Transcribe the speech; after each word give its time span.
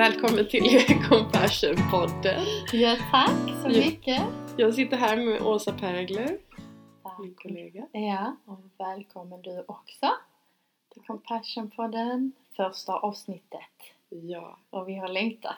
Välkommen 0.00 0.48
till 0.48 0.62
Compassion-podden. 1.08 2.46
Ja, 2.72 2.96
tack 3.10 3.62
så 3.62 3.68
mycket. 3.68 4.22
Jag 4.56 4.74
sitter 4.74 4.96
här 4.96 5.16
med 5.16 5.42
Åsa 5.42 5.72
Pergler, 5.72 6.38
min 7.18 7.34
kollega. 7.34 7.86
Ja, 7.92 8.36
och 8.44 8.58
välkommen 8.78 9.42
du 9.42 9.64
också 9.68 10.10
till 10.92 11.02
Compassion-podden, 11.02 12.32
första 12.56 12.92
avsnittet. 12.92 13.60
Ja, 14.08 14.58
Och 14.70 14.88
vi 14.88 14.94
har 14.94 15.08
längtat 15.08 15.54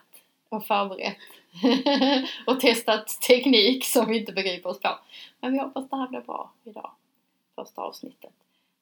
och 0.49 0.67
förberett 0.67 1.17
och 2.47 2.61
testat 2.61 3.09
teknik 3.09 3.85
som 3.85 4.09
vi 4.09 4.19
inte 4.19 4.33
begriper 4.33 4.71
oss 4.71 4.81
på. 4.81 4.99
Men 5.41 5.53
vi 5.53 5.59
hoppas 5.59 5.89
det 5.89 5.97
här 5.97 6.09
blir 6.09 6.21
bra 6.21 6.53
idag, 6.65 6.91
första 7.55 7.83
avsnittet. 7.83 8.33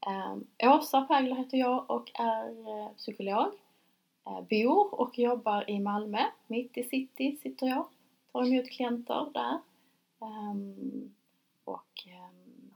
Um, 0.06 0.46
Åsa 0.70 1.02
Pergler 1.02 1.36
heter 1.36 1.58
jag 1.58 1.90
och 1.90 2.10
är 2.14 2.48
eh, 2.48 2.96
psykolog. 2.96 3.52
Eh, 4.26 4.40
bor 4.40 5.00
och 5.00 5.18
jobbar 5.18 5.70
i 5.70 5.80
Malmö, 5.80 6.24
mitt 6.46 6.78
i 6.78 6.82
city 6.82 7.38
sitter 7.42 7.66
jag. 7.66 7.88
Tar 8.32 8.46
emot 8.46 8.70
klienter 8.70 9.30
där. 9.34 9.58
Ehm, 10.26 11.14
och 11.64 12.06
ehm, 12.06 12.74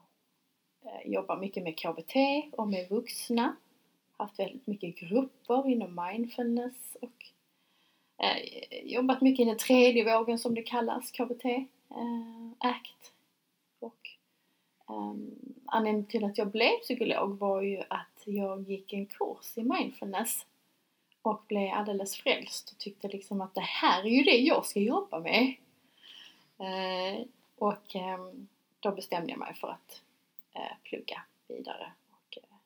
eh, 0.85 1.13
jobbar 1.13 1.37
mycket 1.37 1.63
med 1.63 1.79
KBT 1.79 2.17
och 2.53 2.69
med 2.69 2.89
vuxna. 2.89 3.57
Haft 4.17 4.39
väldigt 4.39 4.67
mycket 4.67 4.97
grupper 4.97 5.69
inom 5.69 6.09
mindfulness 6.09 6.97
och 7.01 7.25
eh, 8.25 8.85
jobbat 8.85 9.21
mycket 9.21 9.47
i 9.47 9.49
den 9.49 9.59
tredje 9.59 10.19
vågen 10.19 10.39
som 10.39 10.55
det 10.55 10.63
kallas, 10.63 11.11
KBT, 11.11 11.45
ACT. 12.59 13.13
Och 13.81 14.11
um, 14.89 15.55
anledningen 15.67 16.07
till 16.07 16.25
att 16.25 16.39
jag 16.39 16.51
blev 16.51 16.77
psykolog 16.83 17.39
var 17.39 17.63
ju 17.63 17.83
att 17.89 18.23
jag 18.25 18.71
gick 18.71 18.93
en 18.93 19.07
kurs 19.07 19.59
i 19.59 19.63
mindfulness 19.63 20.47
och 21.25 21.43
blev 21.49 21.73
alldeles 21.73 22.17
frälst 22.17 22.71
och 22.71 22.79
tyckte 22.79 23.09
liksom 23.09 23.41
att 23.41 23.55
det 23.55 23.61
här 23.61 24.03
är 24.03 24.09
ju 24.09 24.23
det 24.23 24.37
jag 24.37 24.67
ska 24.67 24.81
jobba 24.81 25.19
med. 25.21 25.55
Eh, 26.59 27.27
och 27.59 27.97
eh, 27.97 28.19
då 28.81 28.91
bestämde 28.91 29.31
jag 29.31 29.39
mig 29.39 29.55
för 29.55 29.69
att 29.69 30.03
eh, 30.53 30.77
plugga 30.83 31.23
vidare 31.49 31.93
och 32.11 32.39
eh, 32.39 32.57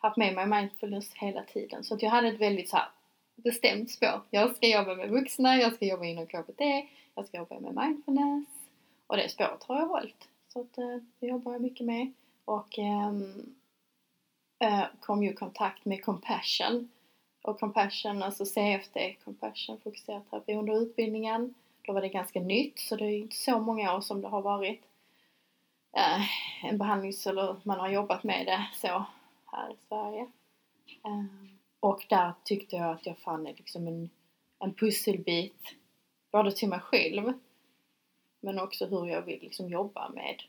haft 0.00 0.16
med 0.16 0.34
mig 0.34 0.46
mindfulness 0.46 1.14
hela 1.14 1.42
tiden. 1.42 1.84
Så 1.84 1.94
att 1.94 2.02
jag 2.02 2.10
hade 2.10 2.28
ett 2.28 2.40
väldigt 2.40 2.68
så 2.68 2.76
här 2.76 2.88
bestämt 3.34 3.90
spår. 3.90 4.22
Jag 4.30 4.56
ska 4.56 4.68
jobba 4.68 4.94
med 4.94 5.10
vuxna, 5.10 5.56
jag 5.56 5.74
ska 5.74 5.86
jobba 5.86 6.04
inom 6.04 6.26
KBT, 6.26 6.60
jag 7.14 7.26
ska 7.26 7.36
jobba 7.36 7.60
med 7.60 7.74
mindfulness 7.74 8.48
och 9.06 9.16
det 9.16 9.28
spåret 9.28 9.64
har 9.64 9.76
jag 9.76 9.88
hållit. 9.88 10.28
Så 10.48 10.60
att 10.60 10.78
eh, 10.78 10.96
det 11.18 11.26
jobbar 11.26 11.52
jag 11.52 11.62
mycket 11.62 11.86
med 11.86 12.12
och 12.44 12.78
ehm, 12.78 13.54
eh, 14.58 14.84
kom 15.00 15.22
ju 15.22 15.30
i 15.30 15.34
kontakt 15.34 15.84
med 15.84 16.04
compassion 16.04 16.90
och 17.44 17.60
compassion, 17.60 18.22
alltså 18.22 18.44
CFT, 18.44 18.96
compassion 19.24 19.80
fokuserad 19.84 20.30
terapi 20.30 20.54
under 20.54 20.82
utbildningen. 20.82 21.54
Då 21.82 21.92
var 21.92 22.00
det 22.00 22.08
ganska 22.08 22.40
nytt 22.40 22.78
så 22.78 22.96
det 22.96 23.04
är 23.04 23.18
inte 23.18 23.36
så 23.36 23.58
många 23.58 23.96
år 23.96 24.00
som 24.00 24.20
det 24.20 24.28
har 24.28 24.42
varit 24.42 24.82
eh, 25.96 26.22
en 26.64 26.78
behandlings 26.78 27.26
eller 27.26 27.56
man 27.62 27.80
har 27.80 27.88
jobbat 27.88 28.24
med 28.24 28.46
det 28.46 28.66
så 28.74 29.04
här 29.44 29.72
i 29.72 29.76
Sverige. 29.88 30.20
Eh, 31.04 31.24
och 31.80 32.06
där 32.08 32.32
tyckte 32.44 32.76
jag 32.76 32.90
att 32.90 33.06
jag 33.06 33.18
fann 33.18 33.44
liksom 33.44 33.86
en, 33.86 34.10
en 34.58 34.74
pusselbit 34.74 35.74
både 36.32 36.52
till 36.52 36.68
mig 36.68 36.80
själv 36.80 37.32
men 38.40 38.58
också 38.58 38.86
hur 38.86 39.06
jag 39.06 39.22
vill 39.22 39.40
liksom 39.40 39.68
jobba 39.68 40.08
med 40.08 40.42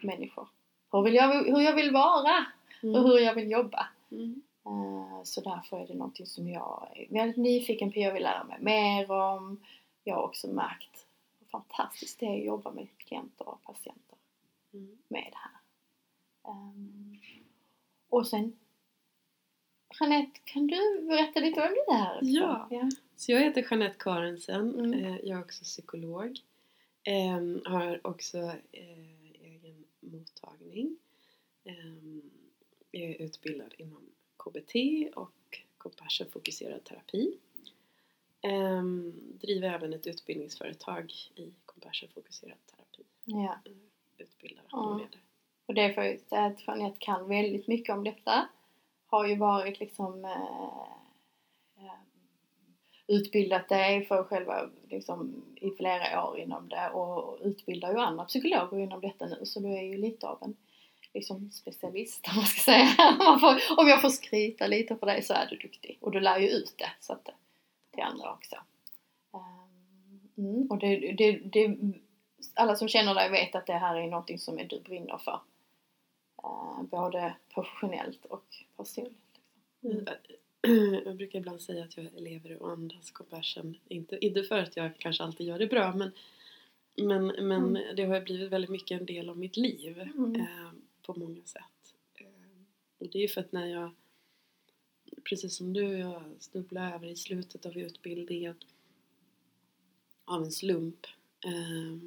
människor. 0.00 0.48
Hur, 0.92 1.02
vill 1.02 1.14
jag, 1.14 1.44
hur 1.44 1.60
jag 1.60 1.74
vill 1.74 1.92
vara 1.92 2.46
och 2.82 2.88
mm. 2.88 3.04
hur 3.04 3.18
jag 3.18 3.34
vill 3.34 3.50
jobba. 3.50 3.88
Mm. 4.10 4.42
Eh, 4.68 5.22
Så 5.24 5.40
därför 5.40 5.80
är 5.80 5.86
det 5.86 5.94
någonting 5.94 6.26
som 6.26 6.48
jag 6.48 6.88
är 6.96 7.06
väldigt 7.14 7.36
nyfiken 7.36 7.92
på. 7.92 7.98
Jag 7.98 8.12
vill 8.14 8.22
lära 8.22 8.44
mig 8.44 8.58
mer 8.60 9.10
om. 9.10 9.64
Jag 10.04 10.14
har 10.14 10.22
också 10.22 10.48
märkt 10.48 11.06
hur 11.40 11.46
fantastiskt 11.46 12.20
det 12.20 12.26
är 12.26 12.38
att 12.38 12.44
jobba 12.44 12.70
med 12.72 12.88
klienter 12.98 13.48
och 13.48 13.62
patienter 13.64 14.18
Mm. 14.72 14.98
med 15.08 15.24
det 15.32 15.38
här. 15.38 15.60
Ehm, 16.52 17.18
Och 18.08 18.26
sen 18.26 18.58
Jeanette, 20.00 20.40
kan 20.44 20.66
du 20.66 21.06
berätta 21.08 21.40
lite 21.40 21.60
om 21.62 21.74
det 21.86 21.92
här? 21.94 22.18
Ja. 22.22 22.68
ja. 22.70 22.88
Så 23.16 23.32
jag 23.32 23.40
heter 23.40 23.66
Jeanette 23.70 23.96
Karensen, 23.98 24.74
Mm. 24.78 24.92
eh, 25.04 25.16
jag 25.22 25.38
är 25.38 25.44
också 25.44 25.64
psykolog. 25.64 26.38
Ehm, 27.02 27.62
har 27.64 28.06
också 28.06 28.38
eh, 28.72 29.42
egen 29.42 29.84
mottagning. 30.00 30.96
Ehm, 31.64 32.22
jag 32.90 33.02
är 33.10 33.22
utbildad 33.22 33.74
inom 33.78 34.02
KBT 34.38 34.74
och 35.16 35.62
compassion-fokuserad 35.78 36.84
terapi. 36.84 37.38
Ehm, 38.42 39.12
driver 39.40 39.68
även 39.74 39.92
ett 39.92 40.06
utbildningsföretag 40.06 41.12
i 41.34 41.52
compassion-fokuserad 41.66 42.58
terapi. 42.66 43.02
ja. 43.24 43.58
Utbildar 44.18 44.64
Ja. 44.70 44.78
handledare. 44.78 45.20
Och 45.66 45.74
det 45.74 45.94
jag 46.04 46.20
säga 46.20 46.44
att 46.44 46.66
Jeanette 46.66 46.98
kan 46.98 47.28
väldigt 47.28 47.66
mycket 47.68 47.94
om 47.94 48.04
detta. 48.04 48.48
Har 49.06 49.26
ju 49.26 49.36
varit 49.36 49.80
liksom 49.80 50.24
eh, 50.24 51.84
eh, 51.84 51.92
utbildat 53.06 53.68
dig 53.68 54.04
för 54.06 54.24
själva 54.24 54.70
liksom 54.88 55.44
i 55.56 55.70
flera 55.70 56.28
år 56.28 56.38
inom 56.38 56.68
det 56.68 56.90
och 56.90 57.38
utbildar 57.42 57.92
ju 57.92 57.98
andra 57.98 58.24
psykologer 58.24 58.78
inom 58.78 59.00
detta 59.00 59.26
nu 59.26 59.46
så 59.46 59.60
du 59.60 59.68
är 59.68 59.82
ju 59.82 59.96
lite 59.96 60.28
av 60.28 60.42
en 60.42 60.56
liksom 61.14 61.50
specialist 61.50 62.28
om 62.28 62.36
man 62.36 62.46
ska 62.46 62.60
säga. 62.60 62.86
Får, 63.40 63.80
om 63.80 63.88
jag 63.88 64.00
får 64.00 64.10
skryta 64.10 64.66
lite 64.66 64.94
på 64.94 65.06
dig 65.06 65.22
så 65.22 65.34
är 65.34 65.46
du 65.46 65.56
duktig 65.56 65.98
och 66.00 66.10
du 66.10 66.20
lär 66.20 66.38
ju 66.38 66.48
ut 66.48 66.74
det 66.78 66.90
så 67.00 67.12
att 67.12 67.28
till 67.92 68.02
andra 68.02 68.32
också. 68.32 68.56
Ehm, 69.34 69.68
Mm, 70.38 70.66
och 70.70 70.78
det, 70.78 71.12
det, 71.12 71.32
det, 71.32 71.76
alla 72.54 72.76
som 72.76 72.88
känner 72.88 73.14
dig 73.14 73.30
vet 73.30 73.54
att 73.54 73.66
det 73.66 73.72
här 73.72 73.96
är 73.96 74.06
någonting 74.06 74.38
som 74.38 74.56
du 74.56 74.80
brinner 74.80 75.18
för. 75.18 75.40
Eh, 76.42 76.82
både 76.82 77.34
professionellt 77.54 78.24
och 78.24 78.44
personligt. 78.76 79.40
Mm. 79.82 80.04
Jag 81.04 81.16
brukar 81.16 81.38
ibland 81.38 81.62
säga 81.62 81.84
att 81.84 81.96
jag 81.96 82.06
lever 82.16 82.62
och 82.62 82.70
andas 82.70 83.10
compassion. 83.10 83.78
Inte, 83.88 84.24
inte 84.24 84.42
för 84.42 84.58
att 84.58 84.76
jag 84.76 84.98
kanske 84.98 85.24
alltid 85.24 85.46
gör 85.46 85.58
det 85.58 85.66
bra 85.66 85.92
men, 85.92 86.12
men, 86.96 87.26
men 87.48 87.78
det 87.96 88.04
har 88.04 88.20
blivit 88.20 88.52
väldigt 88.52 88.70
mycket 88.70 89.00
en 89.00 89.06
del 89.06 89.28
av 89.28 89.38
mitt 89.38 89.56
liv 89.56 90.00
Mm. 90.00 90.46
På 91.08 91.20
många 91.20 91.44
sätt. 91.44 91.94
Eh, 92.14 92.26
och 92.98 93.08
det 93.08 93.24
är 93.24 93.28
för 93.28 93.40
att 93.40 93.52
när 93.52 93.66
jag, 93.66 93.90
precis 95.24 95.56
som 95.56 95.72
du, 95.72 95.98
jag 95.98 96.22
snubblade 96.38 96.94
över 96.94 97.06
i 97.06 97.16
slutet 97.16 97.66
av 97.66 97.78
utbildningen 97.78 98.54
av 100.24 100.42
en 100.42 100.52
slump 100.52 101.06
eh, 101.44 101.98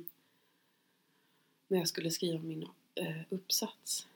när 1.67 1.77
jag 1.77 1.87
skulle 1.87 2.11
skriva 2.11 2.43
min 2.43 2.67
eh, 2.95 3.21
uppsats 3.29 4.07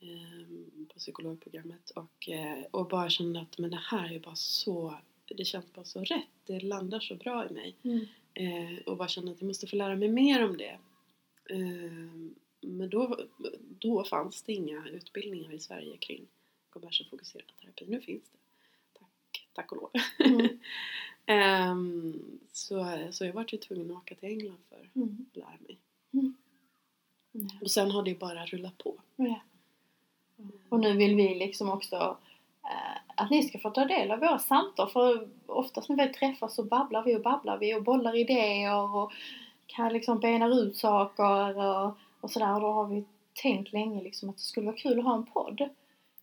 eh, 0.00 0.86
på 0.88 0.98
psykologprogrammet 0.98 1.90
och, 1.90 2.28
och 2.70 2.88
bara 2.88 3.10
kände 3.10 3.40
att 3.40 3.58
men 3.58 3.70
det 3.70 3.82
här 3.90 4.12
är 4.12 4.18
bara 4.18 4.36
så, 4.36 4.98
det 5.24 5.44
känns 5.44 5.72
bara 5.72 5.84
så 5.84 6.00
rätt, 6.00 6.28
det 6.44 6.60
landar 6.60 7.00
så 7.00 7.14
bra 7.14 7.48
i 7.50 7.52
mig. 7.52 7.76
Mm. 7.82 8.06
Och 8.86 8.96
bara 8.96 9.08
kände 9.08 9.32
att 9.32 9.40
jag 9.40 9.46
måste 9.46 9.66
få 9.66 9.76
lära 9.76 9.96
mig 9.96 10.08
mer 10.08 10.44
om 10.44 10.56
det. 10.56 10.78
Men 12.60 12.88
då, 12.90 13.16
då 13.78 14.04
fanns 14.04 14.42
det 14.42 14.52
inga 14.52 14.88
utbildningar 14.88 15.52
i 15.52 15.58
Sverige 15.58 15.96
kring 15.96 16.26
compassion-fokuserad 16.70 17.52
terapi. 17.60 17.84
Nu 17.88 18.00
finns 18.00 18.22
det. 18.32 18.38
Tack, 18.98 19.46
tack 19.52 19.72
och 19.72 19.78
lov. 19.78 19.90
Mm. 20.18 20.48
Ehm, 21.26 22.38
så, 22.52 22.98
så 23.10 23.24
jag 23.24 23.32
var 23.32 23.46
ju 23.48 23.58
tvungen 23.58 23.90
att 23.90 23.96
åka 23.96 24.14
till 24.14 24.28
England 24.28 24.58
för 24.68 24.88
Mm. 24.94 25.26
att 25.30 25.36
lära 25.36 25.56
mig. 25.66 25.78
Ja. 26.10 27.42
Och 27.60 27.70
sen 27.70 27.90
har 27.90 28.02
det 28.02 28.18
bara 28.18 28.46
rullat 28.46 28.78
på. 28.78 29.00
Ja. 29.16 29.40
Och 30.68 30.80
nu 30.80 30.92
vill 30.96 31.14
vi 31.16 31.34
liksom 31.34 31.70
också 31.70 32.16
eh, 32.64 32.98
att 33.16 33.30
ni 33.30 33.42
ska 33.42 33.58
få 33.58 33.70
ta 33.70 33.84
del 33.84 34.10
av 34.10 34.18
våra 34.18 34.38
samtal 34.38 34.90
för 34.90 35.28
oftast 35.46 35.88
när 35.88 36.06
vi 36.06 36.14
träffas 36.14 36.54
så 36.54 36.62
babblar 36.64 37.02
vi 37.02 37.16
och 37.16 37.22
babblar 37.22 37.58
vi 37.58 37.74
och 37.74 37.82
bollar 37.82 38.16
idéer 38.16 38.94
och 38.94 39.12
kan 39.66 39.92
liksom 39.92 40.20
benar 40.20 40.60
ut 40.62 40.76
saker 40.76 41.58
och, 41.58 41.96
och 42.20 42.30
sådär 42.30 42.54
och 42.54 42.60
då 42.60 42.72
har 42.72 42.86
vi 42.86 43.04
tänkt 43.42 43.72
länge 43.72 44.02
liksom 44.02 44.30
att 44.30 44.36
det 44.36 44.42
skulle 44.42 44.66
vara 44.66 44.76
kul 44.76 44.98
att 44.98 45.04
ha 45.04 45.14
en 45.14 45.26
podd 45.26 45.68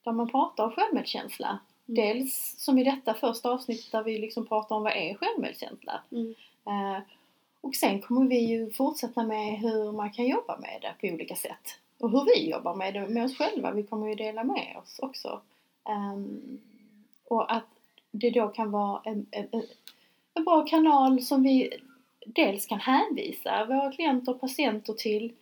där 0.04 0.12
man 0.12 0.30
pratar 0.30 0.64
om 0.64 0.72
självmedkänsla. 0.72 1.60
Dels 1.86 2.56
som 2.58 2.80
i 2.80 2.84
detta 2.84 3.14
första 3.14 3.52
avsnittet 3.52 3.92
där 3.92 4.04
vi 4.04 4.18
liksom 4.18 4.46
pratar 4.46 4.76
om 4.76 4.84
vad 4.84 4.94
är 4.94 5.14
självmedkänsla. 5.14 6.02
Mm. 6.12 6.36
Eh, 6.66 7.02
och 7.62 7.76
sen 7.76 8.02
kommer 8.02 8.28
vi 8.28 8.40
ju 8.40 8.72
fortsätta 8.72 9.24
med 9.24 9.60
hur 9.60 9.92
man 9.92 10.12
kan 10.12 10.28
jobba 10.28 10.58
med 10.58 10.80
det 10.82 11.08
på 11.08 11.14
olika 11.14 11.36
sätt. 11.36 11.80
Och 12.00 12.12
hur 12.12 12.26
vi 12.26 12.50
jobbar 12.50 12.76
med 12.76 12.94
det 12.94 13.08
med 13.08 13.26
oss 13.26 13.38
själva. 13.38 13.72
Vi 13.72 13.84
kommer 13.84 14.08
ju 14.08 14.16
dela 14.16 14.44
med 14.44 14.76
oss 14.84 15.00
också. 15.00 15.42
Ehm, 15.90 16.60
och 17.28 17.54
att 17.54 17.68
det 18.12 18.30
då 18.30 18.48
kan 18.48 18.72
vara 18.72 19.02
en, 19.06 19.26
en, 19.32 19.48
en, 19.52 19.64
en 20.34 20.44
bra 20.44 20.66
kanal 20.66 21.22
som 21.22 21.44
vi 21.44 21.70
dels 22.26 22.66
kan 22.66 22.80
hänvisa 22.80 23.66
våra 23.66 23.92
klienter 23.92 24.32
och 24.32 24.42
patienter 24.42 24.94
till 24.94 25.34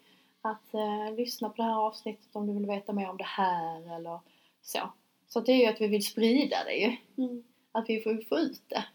att 0.45 0.73
eh, 0.73 1.15
lyssna 1.17 1.49
på 1.49 1.55
det 1.55 1.63
här 1.63 1.75
avsnittet 1.79 2.29
om 2.35 2.47
du 2.47 2.53
vill 2.53 2.65
veta 2.65 2.93
mer 2.93 3.09
om 3.09 3.17
det 3.17 3.23
här 3.23 3.95
eller 3.95 4.19
så. 4.61 4.79
Så 5.27 5.39
det 5.39 5.51
är 5.51 5.57
ju 5.57 5.65
att 5.65 5.81
vi 5.81 5.87
vill 5.87 6.05
sprida 6.05 6.57
det 6.65 6.73
ju. 6.75 6.95
Mm. 7.23 7.43
Att 7.71 7.89
vi 7.89 8.01
får 8.01 8.25
få 8.29 8.39
ut 8.39 8.61
det. 8.67 8.85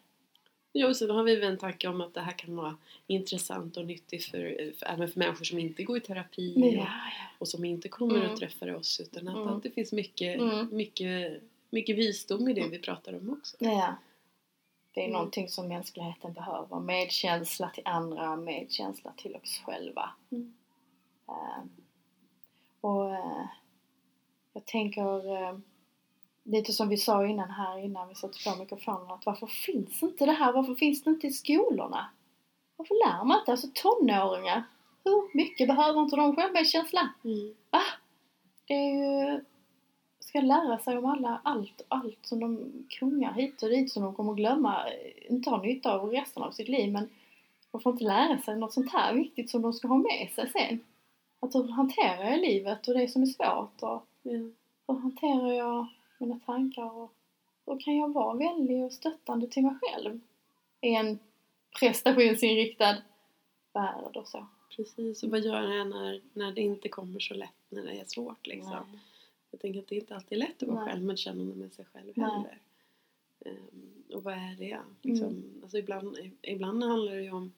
Ja, 0.73 0.87
och 0.89 0.97
sen 0.97 1.11
har 1.11 1.23
vi 1.23 1.37
väl 1.37 1.53
en 1.53 1.59
tanke 1.59 1.89
om 1.89 2.01
att 2.01 2.15
det 2.15 2.21
här 2.21 2.33
kan 2.39 2.57
vara 2.57 2.77
intressant 3.07 3.77
och 3.77 3.87
nyttigt 3.87 4.25
för, 4.25 4.73
för, 4.79 4.87
även 4.87 5.09
för 5.09 5.19
människor 5.19 5.45
som 5.45 5.59
inte 5.59 5.83
går 5.85 5.97
i 5.97 6.01
terapi 6.01 6.55
Ja, 6.57 6.67
och, 6.67 6.73
ja. 6.75 6.87
och 7.39 7.49
som 7.49 7.65
inte 7.65 7.89
kommer 7.89 8.17
Mm. 8.17 8.31
att 8.31 8.37
träffa 8.37 8.77
oss 8.77 9.01
utan 9.01 9.29
att, 9.29 9.37
Mm. 9.37 9.49
att 9.49 9.63
det 9.63 9.71
finns 9.71 9.93
mycket, 9.93 10.41
Mm. 10.41 10.69
mycket, 10.77 11.43
mycket 11.71 11.97
visdom 11.97 12.49
i 12.49 12.53
det 12.53 12.69
vi 12.69 12.79
pratar 12.79 13.13
om 13.17 13.31
också. 13.31 13.57
Ja. 13.61 13.95
Det 14.95 15.01
är 15.01 15.05
Mm. 15.05 15.13
någonting 15.13 15.49
som 15.49 15.69
mänskligheten 15.69 16.33
behöver. 16.33 16.81
Medkänsla 16.81 17.71
till 17.75 17.87
andra, 17.87 18.37
medkänsla 18.37 19.13
till 19.17 19.37
oss 19.37 19.63
själva. 19.65 20.11
Mm. 20.33 20.55
Eh, 21.31 21.63
och 22.81 23.11
eh, 23.11 23.47
jag 24.53 24.67
tänker 24.67 25.35
eh, 25.35 25.59
lite 26.43 26.73
som 26.73 26.89
vi 26.89 26.97
sa 26.97 27.27
innan 27.27 27.51
här 27.51 27.79
innan 27.79 28.09
vi 28.09 28.15
satte 28.15 28.51
på 28.51 28.57
mikrofonen 28.59 29.11
att 29.11 29.27
varför 29.27 29.47
finns 29.47 30.03
inte 30.03 30.27
det 30.27 30.33
här? 30.33 30.53
Varför 30.53 30.75
finns 30.75 31.03
det 31.03 31.11
inte 31.11 31.27
i 31.27 31.31
skolorna? 31.31 32.11
Varför 32.77 32.95
lär 32.95 33.25
man 33.25 33.39
inte? 33.39 33.51
Alltså 33.51 33.69
tonåringar, 33.75 34.63
hur 35.05 35.37
mycket 35.37 35.69
behöver 35.69 36.01
inte 36.01 36.17
de 36.17 36.37
självmedkänsla? 36.37 37.15
Mm. 37.25 37.55
Va? 37.71 37.83
Det 38.67 38.75
är 38.75 38.95
ju... 38.95 39.45
Ska 40.21 40.41
lära 40.41 40.79
sig 40.79 40.99
om 40.99 41.05
alla, 41.05 41.41
allt, 41.45 41.83
allt 41.89 42.19
som 42.23 42.41
de 42.41 42.73
kungar 42.89 43.33
hit 43.33 43.63
och 43.63 43.69
dit 43.69 43.93
som 43.93 44.03
de 44.03 44.15
kommer 44.15 44.35
glömma, 44.35 44.85
inte 45.29 45.51
ha 45.51 45.63
nytta 45.63 45.93
av 45.93 46.11
resten 46.11 46.43
av 46.43 46.51
sitt 46.51 46.69
liv 46.69 46.93
men 46.93 47.09
de 47.71 47.81
får 47.81 47.93
inte 47.93 48.05
lära 48.05 48.39
sig 48.39 48.57
något 48.57 48.73
sånt 48.73 48.93
här 48.93 49.15
viktigt 49.15 49.51
som 49.51 49.63
de 49.63 49.73
ska 49.73 49.89
ha 49.89 49.99
med 49.99 50.29
sig 50.35 50.51
sen. 50.53 50.81
Att 51.41 51.55
hur 51.55 51.69
hanterar 51.69 52.31
jag 52.31 52.41
livet 52.41 52.89
och 52.89 52.95
det 52.95 53.09
som 53.09 53.23
är 53.23 53.27
svårt 53.27 53.83
och 53.83 54.07
Ja. 54.23 54.33
hur 54.87 54.95
hanterar 55.01 55.53
jag 55.53 55.87
mina 56.19 56.41
tankar 56.47 56.91
och 56.99 57.13
hur 57.67 57.81
kan 57.81 57.97
jag 57.97 58.13
vara 58.13 58.35
vänlig 58.35 58.85
och 58.85 58.93
stöttande 58.93 59.47
till 59.47 59.63
mig 59.63 59.75
själv 59.83 60.21
i 60.81 60.95
en 60.95 61.19
prestationsinriktad 61.81 62.97
värld 63.73 64.17
och 64.17 64.29
så. 64.29 64.47
Precis, 64.77 65.23
och 65.23 65.31
vad 65.31 65.41
gör 65.41 65.71
jag 65.73 65.87
när, 65.89 66.21
när 66.33 66.53
det 66.53 66.61
inte 66.61 66.89
kommer 66.89 67.21
så 67.21 67.35
lätt, 67.35 67.51
när 67.69 67.83
det 67.83 68.01
är 68.01 68.05
svårt 68.05 68.47
liksom? 68.47 68.73
Nej. 68.93 69.01
Jag 69.51 69.61
tänker 69.61 69.81
att 69.81 69.89
det 69.89 69.95
är 69.97 70.01
inte 70.01 70.15
alltid 70.17 70.39
lätt 70.39 70.63
att 70.63 70.69
vara 70.69 70.81
Nej. 70.85 70.93
självmedkännande 70.93 71.55
med 71.55 71.73
sig 71.73 71.85
själv 71.85 72.13
Nej. 72.15 72.31
heller. 72.31 72.59
Ehm, 73.45 73.93
och 74.15 74.23
vad 74.23 74.35
är 74.35 74.57
det? 74.59 74.79
Liksom, 75.03 75.29
Mm. 75.29 75.61
alltså 75.63 75.79
ibland, 75.79 76.19
ibland 76.43 76.85
handlar 76.85 77.13
det 77.13 77.23
ju 77.23 77.31
om, 77.33 77.53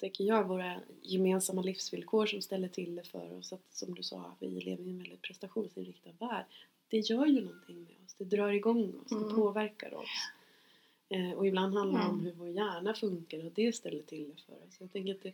tänker 0.00 0.24
jag, 0.24 0.48
våra 0.48 0.80
gemensamma 1.02 1.62
livsvillkor 1.62 2.26
som 2.26 2.42
ställer 2.42 2.68
till 2.68 2.94
det 2.96 3.04
för 3.04 3.32
oss. 3.38 3.52
Att 3.52 3.60
som 3.70 3.94
du 3.94 4.02
sa, 4.02 4.34
vi 4.38 4.46
lever 4.60 4.84
i 4.84 4.90
en 4.90 4.98
väldigt 4.98 5.22
prestationsinriktad 5.22 6.10
värld. 6.18 6.44
Det 6.88 6.98
gör 6.98 7.26
ju 7.26 7.40
någonting 7.44 7.76
med 7.76 7.94
oss. 8.06 8.14
Det 8.18 8.24
drar 8.24 8.48
igång 8.52 8.92
oss. 9.04 9.08
Det 9.10 9.16
Mm. 9.16 9.36
påverkar 9.36 9.94
oss. 9.94 10.08
Eh, 11.08 11.30
och 11.32 11.46
ibland 11.46 11.74
handlar 11.74 12.00
det 12.00 12.06
om 12.08 12.14
Mm. 12.14 12.24
hur 12.26 12.32
vår 12.32 12.48
hjärna 12.48 12.94
funkar 12.94 13.44
och 13.46 13.52
det 13.54 13.72
ställer 13.72 14.02
till 14.02 14.28
det 14.36 14.42
för 14.46 14.52
oss. 14.68 14.76
Jag 14.80 14.92
tänker 14.92 15.14
att 15.14 15.22
det 15.22 15.32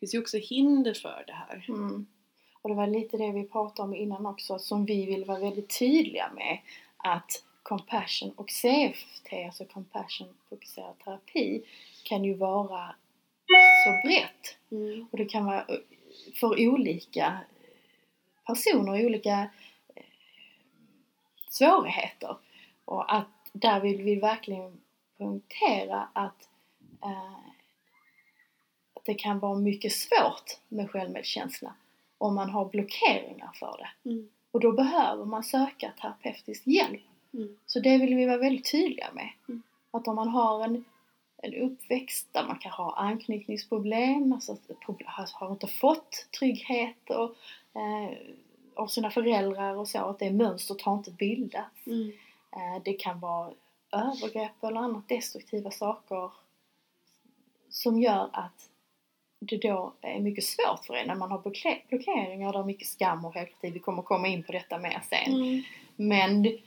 finns 0.00 0.14
ju 0.14 0.18
också 0.18 0.36
hinder 0.38 0.94
för 0.94 1.24
det 1.26 1.32
här. 1.32 1.64
Mm. 1.68 2.06
Och 2.62 2.68
det 2.68 2.74
var 2.74 2.86
lite 2.86 3.16
det 3.16 3.32
vi 3.32 3.44
pratade 3.48 3.88
om 3.88 3.94
innan 3.94 4.26
också 4.26 4.58
som 4.58 4.84
vi 4.84 5.06
vill 5.06 5.24
vara 5.24 5.38
väldigt 5.38 5.78
tydliga 5.78 6.32
med 6.34 6.58
att 6.96 7.44
compassion 7.62 8.30
och 8.36 8.50
CFT, 8.50 9.32
alltså 9.46 9.64
compassion 9.64 10.28
fokuserad 10.48 10.98
terapi, 11.04 11.62
kan 12.02 12.24
ju 12.24 12.34
vara 12.34 12.94
så 13.84 14.08
brett 14.08 14.54
Mm. 14.70 15.06
och 15.10 15.18
det 15.18 15.24
kan 15.24 15.44
vara 15.44 15.60
eh, 15.60 15.78
för 16.40 16.68
olika 16.68 17.38
personer 18.46 18.92
och 18.92 19.06
olika 19.06 19.50
eh, 19.94 20.02
svårigheter. 21.48 22.36
Och 22.84 23.14
att 23.14 23.26
där 23.52 23.80
vill 23.80 24.02
vi 24.02 24.16
verkligen 24.16 24.80
punktera 25.18 26.08
att, 26.12 26.48
eh, 27.02 27.38
att 28.94 29.04
det 29.04 29.14
kan 29.14 29.38
vara 29.38 29.58
mycket 29.58 29.92
svårt 29.92 30.58
med 30.68 30.90
självmedkänsla 30.90 31.74
om 32.18 32.34
man 32.34 32.50
har 32.50 32.64
blockeringar 32.64 33.50
för 33.54 33.76
det. 33.78 34.10
Mm. 34.10 34.28
Och 34.50 34.60
då 34.60 34.72
behöver 34.72 35.24
man 35.24 35.44
söka 35.44 35.92
terapeutisk 36.00 36.66
hjälp. 36.66 37.02
Mm. 37.34 37.56
Så 37.66 37.80
det 37.80 37.98
vill 37.98 38.14
vi 38.14 38.26
vara 38.26 38.36
väldigt 38.38 38.70
tydliga 38.70 39.08
med. 39.12 39.28
Mm. 39.48 39.62
Att 39.90 40.08
om 40.08 40.16
man 40.16 40.28
har 40.28 40.64
en, 40.64 40.84
en 41.42 41.54
uppväxt 41.54 42.28
där 42.32 42.44
man 42.44 42.58
kan 42.58 42.72
ha 42.72 42.94
anknytningsproblem, 42.96 44.32
alltså 44.32 44.56
har, 45.32 45.50
inte 45.50 45.66
fått 45.66 46.26
trygghet 46.38 47.10
och, 47.10 47.34
eh, 47.80 48.18
av 48.74 48.86
sina 48.86 49.10
föräldrar 49.10 49.74
och 49.76 49.88
så, 49.88 49.98
att 49.98 50.18
det 50.18 50.30
mönstret 50.30 50.82
har 50.82 50.94
inte 50.94 51.10
bildats. 51.10 51.86
Mm. 51.86 52.12
Eh, 52.52 52.82
det 52.84 52.92
kan 52.92 53.20
vara 53.20 53.52
övergrepp 53.92 54.64
eller 54.64 54.80
annat 54.80 55.08
destruktiva 55.08 55.70
saker 55.70 56.30
som 57.70 58.00
gör 58.00 58.30
att 58.32 58.70
det 59.40 59.56
då 59.56 59.92
är 60.00 60.20
mycket 60.20 60.44
svårt 60.44 60.84
för 60.86 60.94
en 60.94 61.06
när 61.06 61.14
man 61.14 61.30
har 61.30 61.38
block- 61.38 61.88
blockeringar, 61.88 62.52
där 62.52 62.60
är 62.60 62.64
mycket 62.64 62.88
skam 62.88 63.24
och 63.24 63.34
självkritik. 63.34 63.74
Vi 63.74 63.78
kommer 63.78 64.02
komma 64.02 64.28
in 64.28 64.42
på 64.42 64.52
detta 64.52 64.78
mer 64.78 65.02
sen. 65.10 65.34
Mm. 65.34 65.62
Men 65.96 66.58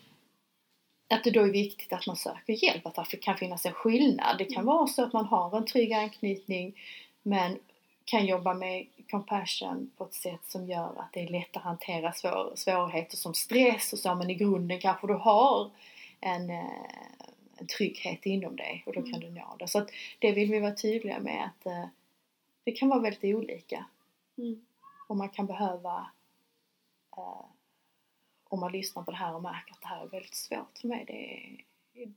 att 1.12 1.24
det 1.24 1.32
då 1.32 1.42
är 1.42 1.52
viktigt 1.52 1.94
att 1.94 2.08
man 2.08 2.16
söker 2.16 2.64
hjälp, 2.64 2.86
att 2.88 3.10
det 3.12 3.18
kan 3.18 3.38
finnas 3.38 3.66
en 3.66 3.74
skillnad. 3.74 4.38
Det 4.38 4.46
kan 4.46 4.56
Mm. 4.64 4.66
vara 4.66 4.88
så 4.88 5.04
att 5.04 5.14
man 5.14 5.26
har 5.26 5.58
en 5.58 5.66
trygg 5.66 5.94
anknytning 5.94 6.82
men 7.24 7.60
kan 8.06 8.26
jobba 8.26 8.54
med 8.54 8.88
compassion 9.12 9.92
på 9.98 10.04
ett 10.04 10.14
sätt 10.14 10.40
som 10.48 10.66
gör 10.70 11.00
att 11.00 11.14
det 11.14 11.20
är 11.24 11.28
lätt 11.28 11.58
att 11.58 11.64
hantera 11.64 12.14
svår, 12.14 12.54
svårigheter 12.56 13.18
som 13.18 13.34
stress 13.34 13.94
och 13.94 14.00
så 14.00 14.16
men 14.16 14.30
i 14.30 14.36
grunden 14.36 14.80
kanske 14.80 15.08
du 15.08 15.14
har 15.14 15.72
en, 16.20 16.50
eh, 16.50 16.66
en 17.58 17.68
trygghet 17.68 18.26
inom 18.26 18.56
dig 18.56 18.84
och 18.86 18.94
då 18.94 19.02
kan 19.02 19.14
Mm. 19.14 19.20
du 19.22 19.30
nå 19.30 19.56
det. 19.60 19.68
Så 19.68 19.78
att 19.80 19.90
det 20.20 20.32
vill 20.32 20.52
vi 20.52 20.60
vara 20.60 20.76
tydliga 20.76 21.20
med 21.20 21.46
att 21.46 21.66
eh, 21.66 21.86
det 22.64 22.72
kan 22.72 22.90
vara 22.90 23.00
väldigt 23.00 23.36
olika 23.36 23.86
Mm. 24.38 24.66
och 25.08 25.18
man 25.18 25.30
kan 25.30 25.46
behöva 25.46 26.08
eh, 27.18 27.46
om 28.52 28.60
man 28.60 28.72
lyssnar 28.72 29.04
på 29.04 29.12
det 29.12 29.18
här 29.18 29.36
och 29.36 29.42
märker 29.42 29.72
att 29.74 29.82
det 29.82 29.88
här 29.88 30.04
är 30.04 30.08
väldigt 30.08 30.36
svårt 30.36 30.78
för 30.82 30.88
mig, 30.88 31.04
det 31.08 31.14
är, 32.04 32.12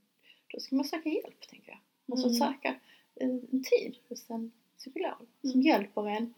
då 0.52 0.60
ska 0.60 0.76
man 0.76 0.84
söka 0.84 1.08
hjälp 1.08 1.48
tänker 1.48 1.68
jag. 1.70 1.78
Alltså 2.12 2.26
Mm. 2.26 2.38
söka 2.38 2.74
en, 3.14 3.48
en 3.52 3.62
tid 3.64 3.96
hos 4.08 4.30
en 4.30 4.52
psykolog 4.78 5.26
som 5.40 5.50
Mm. 5.50 5.62
hjälper 5.62 6.08
en 6.08 6.34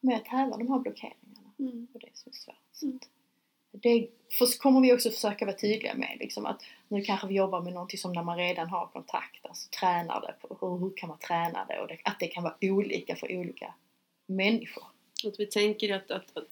med 0.00 0.16
att 0.16 0.26
häva 0.28 0.56
de 0.56 0.68
här 0.68 0.78
blockeringarna 0.78 1.50
Mm. 1.58 1.86
och 1.94 2.00
det 2.00 2.10
som 2.14 2.30
är 2.30 2.36
svårt. 2.36 2.56
Så 2.72 2.86
Mm. 2.86 2.98
det 3.70 4.08
kommer 4.58 4.80
vi 4.80 4.92
också 4.92 5.10
försöka 5.10 5.44
vara 5.46 5.56
tydliga 5.56 5.94
med 5.94 6.16
liksom 6.20 6.46
att 6.46 6.62
nu 6.88 7.02
kanske 7.02 7.26
vi 7.26 7.34
jobbar 7.34 7.60
med 7.62 7.72
någonting 7.72 7.98
som 7.98 8.12
när 8.12 8.22
man 8.22 8.36
redan 8.38 8.68
har 8.68 8.86
kontakt, 8.86 9.46
alltså 9.46 9.68
tränar 9.80 10.20
det 10.20 10.34
på 10.48 10.56
hur, 10.60 10.78
hur 10.78 10.96
kan 10.96 11.08
man 11.08 11.18
träna 11.18 11.64
det 11.64 11.80
och 11.80 11.88
det, 11.88 11.98
att 12.04 12.20
det 12.20 12.26
kan 12.28 12.42
vara 12.42 12.56
olika 12.60 13.16
för 13.16 13.36
olika 13.36 13.74
människor. 14.26 14.84
Att 15.26 15.40
vi 15.40 15.46
tänker 15.46 15.94
att, 15.94 16.10
att, 16.10 16.36
att, 16.36 16.48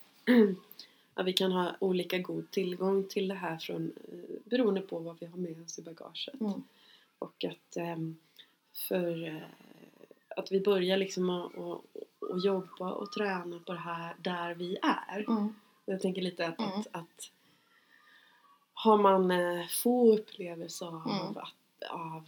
att 1.15 1.27
vi 1.27 1.33
kan 1.33 1.53
ha 1.53 1.77
olika 1.81 2.19
god 2.19 2.51
tillgång 2.51 3.05
till 3.09 3.29
det 3.29 3.35
här 3.35 3.59
från, 3.59 3.93
eh, 4.13 4.19
beroende 4.45 4.81
på 4.81 4.99
vad 4.99 5.17
vi 5.21 5.27
har 5.27 5.37
med 5.39 5.63
oss 5.63 5.79
i 5.79 5.83
bagaget. 5.83 6.41
Mm. 6.41 6.63
Och 7.19 7.45
att 7.45 7.77
ehm, 7.77 8.17
för 8.89 9.27
eh, 9.29 9.43
att 10.37 10.53
vi 10.53 10.61
börjar 10.61 10.97
liksom 10.97 11.31
att 11.31 11.59
att- 11.59 11.81
att 12.31 12.45
jobba 12.45 12.93
och 12.93 13.13
träna 13.13 13.59
på 13.67 13.73
det 13.73 13.79
här 13.79 14.15
där 14.19 14.55
vi 14.55 14.77
är. 14.83 15.25
Mm. 15.31 15.55
Jag 15.85 16.01
tänker 16.01 16.23
lite 16.23 16.47
att, 16.47 16.59
Mm. 16.59 16.71
att, 16.71 16.87
att 16.93 17.31
har 18.75 18.99
man 18.99 19.31
eh, 19.31 19.67
få 19.67 20.15
upplevelser 20.19 20.87
av, 20.87 21.07
Mm. 21.11 21.37
att, 21.37 21.91
av 21.91 22.25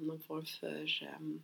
någon 0.00 0.20
form 0.20 0.44
för 0.44 1.08
ehm, 1.16 1.42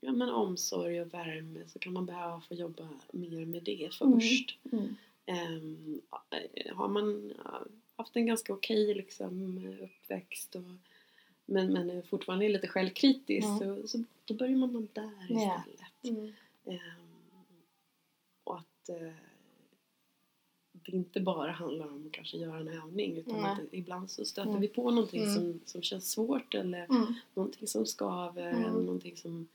ja, 0.00 0.12
men 0.12 0.28
omsorg 0.30 1.00
och 1.00 1.14
värme 1.14 1.60
så 1.68 1.78
kan 1.78 1.92
man 1.92 2.06
behöva 2.06 2.40
få 2.40 2.54
jobba 2.54 2.88
mer 3.12 3.46
med 3.46 3.62
det 3.62 3.88
först. 3.94 4.58
Mm. 4.72 4.84
Eh, 4.84 4.90
har 6.74 6.88
man 6.88 7.32
haft 7.96 8.16
en 8.16 8.26
ganska 8.26 8.52
okej 8.52 8.94
liksom, 8.94 9.58
uppväxt 9.82 10.54
och, 10.56 10.62
men, 11.46 11.72
men 11.72 11.90
är 11.90 12.02
fortfarande 12.02 12.48
lite 12.48 12.68
självkritisk 12.68 13.46
Mm. 13.46 13.58
så, 13.82 13.88
så 13.88 14.04
då 14.24 14.34
börjar 14.34 14.56
man 14.56 14.88
där 14.92 15.12
istället. 15.24 16.04
Mm. 16.04 16.32
Ehm, 16.64 17.12
och 18.44 18.58
att 18.58 18.88
eh, 18.88 19.12
det 20.72 20.92
inte 20.92 21.20
bara 21.20 21.50
handlar 21.52 21.86
om 21.86 22.06
att 22.06 22.12
kanske 22.12 22.36
göra 22.36 22.58
en 22.58 22.68
övning 22.68 23.16
utan 23.16 23.40
Nej. 23.42 23.50
att 23.52 23.58
ibland 23.74 24.10
så 24.10 24.24
stöter 24.24 24.48
Mm. 24.50 24.60
vi 24.60 24.68
på 24.68 24.90
någonting 24.90 25.22
Mm. 25.22 25.34
som, 25.34 25.60
som 25.64 25.82
känns 25.82 26.10
svårt 26.10 26.54
eller 26.54 26.84
Mm. 26.84 27.14
någonting 27.34 27.68
som 27.68 27.86
skaver 27.86 28.50
Mm. 28.50 28.64
eller 28.64 28.82
någonting 28.82 29.16
som, 29.16 29.48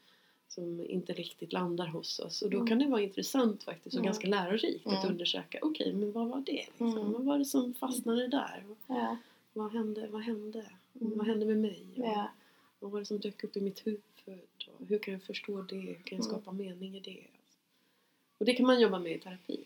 som 0.47 0.85
inte 0.89 1.13
riktigt 1.13 1.53
landar 1.53 1.87
hos 1.87 2.19
oss. 2.19 2.41
Och 2.41 2.49
då 2.49 2.57
Mm. 2.57 2.67
kan 2.67 2.79
det 2.79 2.85
vara 2.87 3.01
intressant 3.01 3.63
faktiskt 3.63 3.95
och 3.95 3.99
Mm. 3.99 4.05
ganska 4.05 4.27
lärorikt 4.27 4.87
att 4.87 4.93
Mm. 5.03 5.11
undersöka 5.11 5.59
okej 5.61 5.93
men 5.93 6.11
vad 6.11 6.27
var 6.27 6.39
det? 6.45 6.51
Liksom? 6.51 6.87
Mm. 6.97 7.11
Vad 7.11 7.23
var 7.25 7.37
det 7.37 7.45
som 7.45 7.73
fastnade 7.73 8.27
där? 8.27 8.63
Ja. 8.87 9.17
Vad 9.53 9.71
hände? 9.73 10.07
Vad 10.07 10.21
hände? 10.21 10.65
Mm. 11.01 11.17
Vad 11.17 11.27
hände 11.27 11.45
med 11.45 11.57
mig? 11.57 11.83
Och 11.97 12.05
Ja. 12.05 12.31
Vad 12.79 12.91
var 12.91 12.99
det 12.99 13.05
som 13.05 13.19
dök 13.19 13.43
upp 13.43 13.57
i 13.57 13.61
mitt 13.61 13.87
huvud? 13.87 14.01
Och 14.79 14.87
hur 14.87 14.99
kan 14.99 15.13
jag 15.13 15.23
förstå 15.23 15.61
det? 15.61 15.75
Hur 15.75 15.93
kan 15.93 16.01
jag 16.03 16.11
Mm. 16.13 16.23
skapa 16.23 16.51
mening 16.51 16.95
i 16.97 16.99
det? 16.99 17.23
Och 18.37 18.45
det 18.45 18.53
kan 18.53 18.65
man 18.65 18.79
jobba 18.81 18.99
med 18.99 19.11
i 19.11 19.19
terapi. 19.19 19.59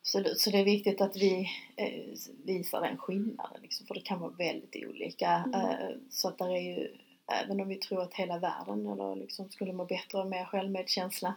Absolut, 0.00 0.38
så 0.40 0.50
det 0.50 0.58
är 0.58 0.64
viktigt 0.64 1.00
att 1.00 1.16
vi 1.16 1.48
eh, 1.76 2.02
visar 2.44 2.80
den 2.80 2.96
skillnaden 2.98 3.58
liksom, 3.62 3.86
för 3.86 3.94
det 3.94 4.00
kan 4.00 4.20
vara 4.20 4.30
väldigt 4.30 4.84
olika. 4.88 5.28
Mm. 5.46 5.54
Eh, 5.54 5.96
så 6.10 6.28
att 6.28 6.38
det 6.38 6.44
är 6.44 6.78
ju 6.78 6.88
även 7.26 7.60
om 7.60 7.68
vi 7.68 7.76
tror 7.76 8.02
att 8.02 8.14
hela 8.14 8.38
världen 8.38 8.86
eller 8.86 9.16
liksom 9.16 9.50
skulle 9.50 9.72
må 9.72 9.84
bättre 9.84 10.18
av 10.18 10.28
mer 10.28 10.44
självmedkänsla, 10.44 11.34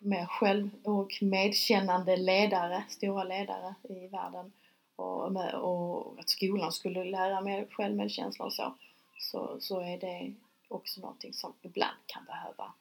mer 0.00 0.26
själv 0.26 0.70
och 0.82 1.12
medkännande 1.20 2.16
ledare, 2.16 2.84
stora 2.88 3.24
ledare 3.24 3.74
i 3.82 4.08
världen 4.08 4.52
och, 4.96 5.32
med, 5.32 5.54
och 5.54 6.18
att 6.18 6.28
skolan 6.28 6.72
skulle 6.72 7.04
lära 7.04 7.40
mer 7.40 7.66
självmedkänsla 7.70 8.44
och 8.44 8.52
så, 8.52 8.74
så, 9.18 9.56
så 9.60 9.80
är 9.80 9.98
det 9.98 10.34
också 10.68 11.00
någonting 11.00 11.32
som 11.32 11.52
ibland 11.62 11.96
kan 12.06 12.24
behöva 12.24 12.72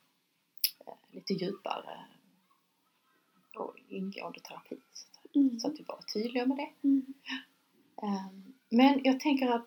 eh, 0.87 0.93
lite 1.11 1.33
djupare 1.33 2.05
och 3.57 3.75
ingående 3.89 4.39
terapi. 4.39 4.77
Mm. 5.35 5.59
Så 5.59 5.67
att 5.67 5.79
vi 5.79 5.83
är 5.83 6.13
tydliga 6.13 6.45
med 6.45 6.57
det. 6.57 6.87
Mm. 6.87 7.13
Ehm, 8.01 8.53
Men 8.69 9.01
jag 9.03 9.19
tänker 9.19 9.49
att 9.49 9.65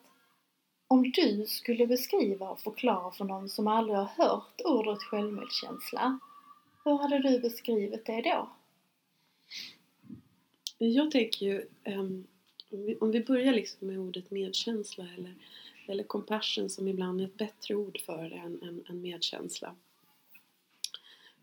om 0.88 1.10
du 1.10 1.46
skulle 1.46 1.86
beskriva 1.86 2.48
och 2.48 2.60
förklara 2.60 3.10
för 3.10 3.24
någon 3.24 3.48
som 3.48 3.66
aldrig 3.66 3.98
har 3.98 4.04
hört 4.04 4.60
ordet 4.64 5.02
självmedkänsla, 5.02 6.18
hur 6.84 6.98
hade 6.98 7.18
du 7.18 7.38
beskrivit 7.38 8.06
det 8.06 8.20
då? 8.22 8.50
Jag 10.78 11.10
tänker 11.10 11.46
ju, 11.46 11.66
ehm, 11.84 12.26
om, 12.70 12.84
vi, 12.86 12.96
om 12.96 13.10
vi 13.10 13.24
börjar 13.24 13.52
liksom 13.52 13.88
med 13.88 13.98
ordet 13.98 14.30
medkänsla 14.30 15.06
eller, 15.16 15.34
eller 15.86 16.04
compassion 16.04 16.70
som 16.70 16.88
ibland 16.88 17.20
är 17.20 17.24
ett 17.24 17.38
bättre 17.38 17.74
ord 17.74 18.00
för 18.06 18.30
det 18.30 18.36
än, 18.36 18.62
än, 18.62 18.84
än 18.88 19.00
medkänsla. 19.00 19.74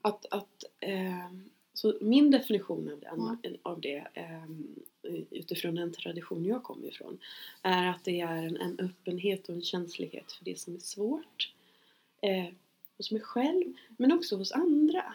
Att, 0.02 0.26
att, 0.34 0.64
ehm, 0.80 1.50
så 1.74 1.98
min 2.02 2.32
definition 2.32 2.92
av, 3.12 3.38
den, 3.42 3.58
av 3.64 3.82
det 3.82 4.08
ehm, 4.14 4.76
utifrån 5.30 5.76
den 5.76 5.94
tradition 5.94 6.46
jag 6.46 6.64
kommer 6.64 6.88
ifrån 6.88 7.20
är 7.62 7.88
att 7.88 8.04
det 8.04 8.22
är 8.22 8.44
en, 8.44 8.58
en 8.58 8.80
öppenhet 8.80 9.50
och 9.50 9.56
en 9.56 9.62
känslighet 9.62 10.32
för 10.32 10.46
det 10.46 10.60
som 10.60 10.76
är 10.76 10.80
svårt 10.80 11.54
eh, 12.22 12.54
hos 12.98 13.12
mig 13.12 13.22
själv 13.22 13.74
men 13.98 14.12
också 14.12 14.38
hos 14.38 14.52
andra. 14.52 15.14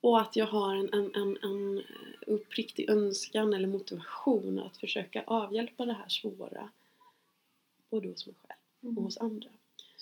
Och 0.00 0.20
att 0.20 0.36
jag 0.36 0.46
har 0.46 0.76
en, 0.76 0.92
en, 0.92 1.14
en, 1.14 1.38
en 1.42 1.82
uppriktig 2.26 2.90
önskan 2.90 3.52
eller 3.52 3.68
motivation 3.68 4.58
att 4.58 4.76
försöka 4.76 5.24
avhjälpa 5.26 5.86
det 5.86 5.92
här 5.92 6.08
svåra. 6.08 6.70
Både 7.90 8.08
hos 8.08 8.26
mig 8.26 8.34
själv 8.42 8.98
och 8.98 9.02
hos 9.02 9.18
andra. 9.18 9.48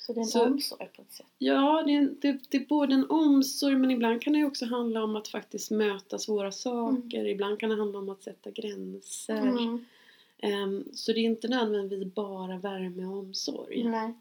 Så 0.07 0.13
det 0.13 0.21
är 0.21 0.23
en 0.23 0.27
Så- 0.29 0.45
omsorg 0.45 0.89
på 0.97 1.03
ett 1.03 1.13
sätt. 1.13 1.27
Ja, 1.39 1.83
det 1.87 1.93
är, 1.95 2.15
det, 2.21 2.39
det 2.49 2.57
är 2.57 2.67
både 2.67 2.95
en 2.95 3.11
omsorg 3.11 3.77
men 3.77 3.91
ibland 3.91 4.23
kan 4.23 4.33
det 4.33 4.45
också 4.45 4.67
handla 4.67 5.05
om 5.05 5.17
att 5.17 5.29
faktiskt 5.29 5.71
möta 5.71 6.19
svåra 6.19 6.53
saker. 6.53 7.27
Ibland 7.27 7.61
kan 7.61 7.71
det 7.71 7.77
handla 7.77 7.99
om 7.99 8.09
att 8.09 8.23
sätta 8.23 8.51
gränser. 8.51 9.37
Mm. 9.37 9.85
Ehm, 10.39 10.85
så 10.95 11.13
det 11.13 11.19
är 11.21 11.25
inte 11.25 11.49
nödvändigtvis 11.49 12.15
bara 12.15 12.59
värme 12.59 13.05
och 13.05 13.19
omsorg. 13.19 13.85
Nej, 13.85 14.13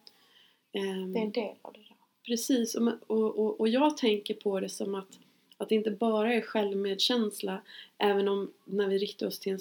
Ehm, 0.74 1.14
det 1.14 1.20
är 1.20 1.24
en 1.24 1.32
del 1.32 1.56
av 1.62 1.74
det 1.74 1.80
då. 1.90 1.96
Precis, 2.26 2.76
och, 2.76 2.88
och, 3.08 3.40
och, 3.40 3.60
och 3.60 3.68
jag 3.68 3.98
tänker 3.98 4.34
på 4.34 4.60
det 4.60 4.70
som 4.70 4.96
att, 4.96 5.20
att 5.58 5.70
det 5.70 5.76
inte 5.76 5.92
bara 5.92 6.34
är 6.34 6.42
självmedkänsla 6.42 7.62
även 7.98 8.28
om 8.28 8.52
när 8.66 8.88
vi 8.88 8.98
riktar 8.98 9.28
oss 9.28 9.40
till 9.40 9.52
en, 9.54 9.60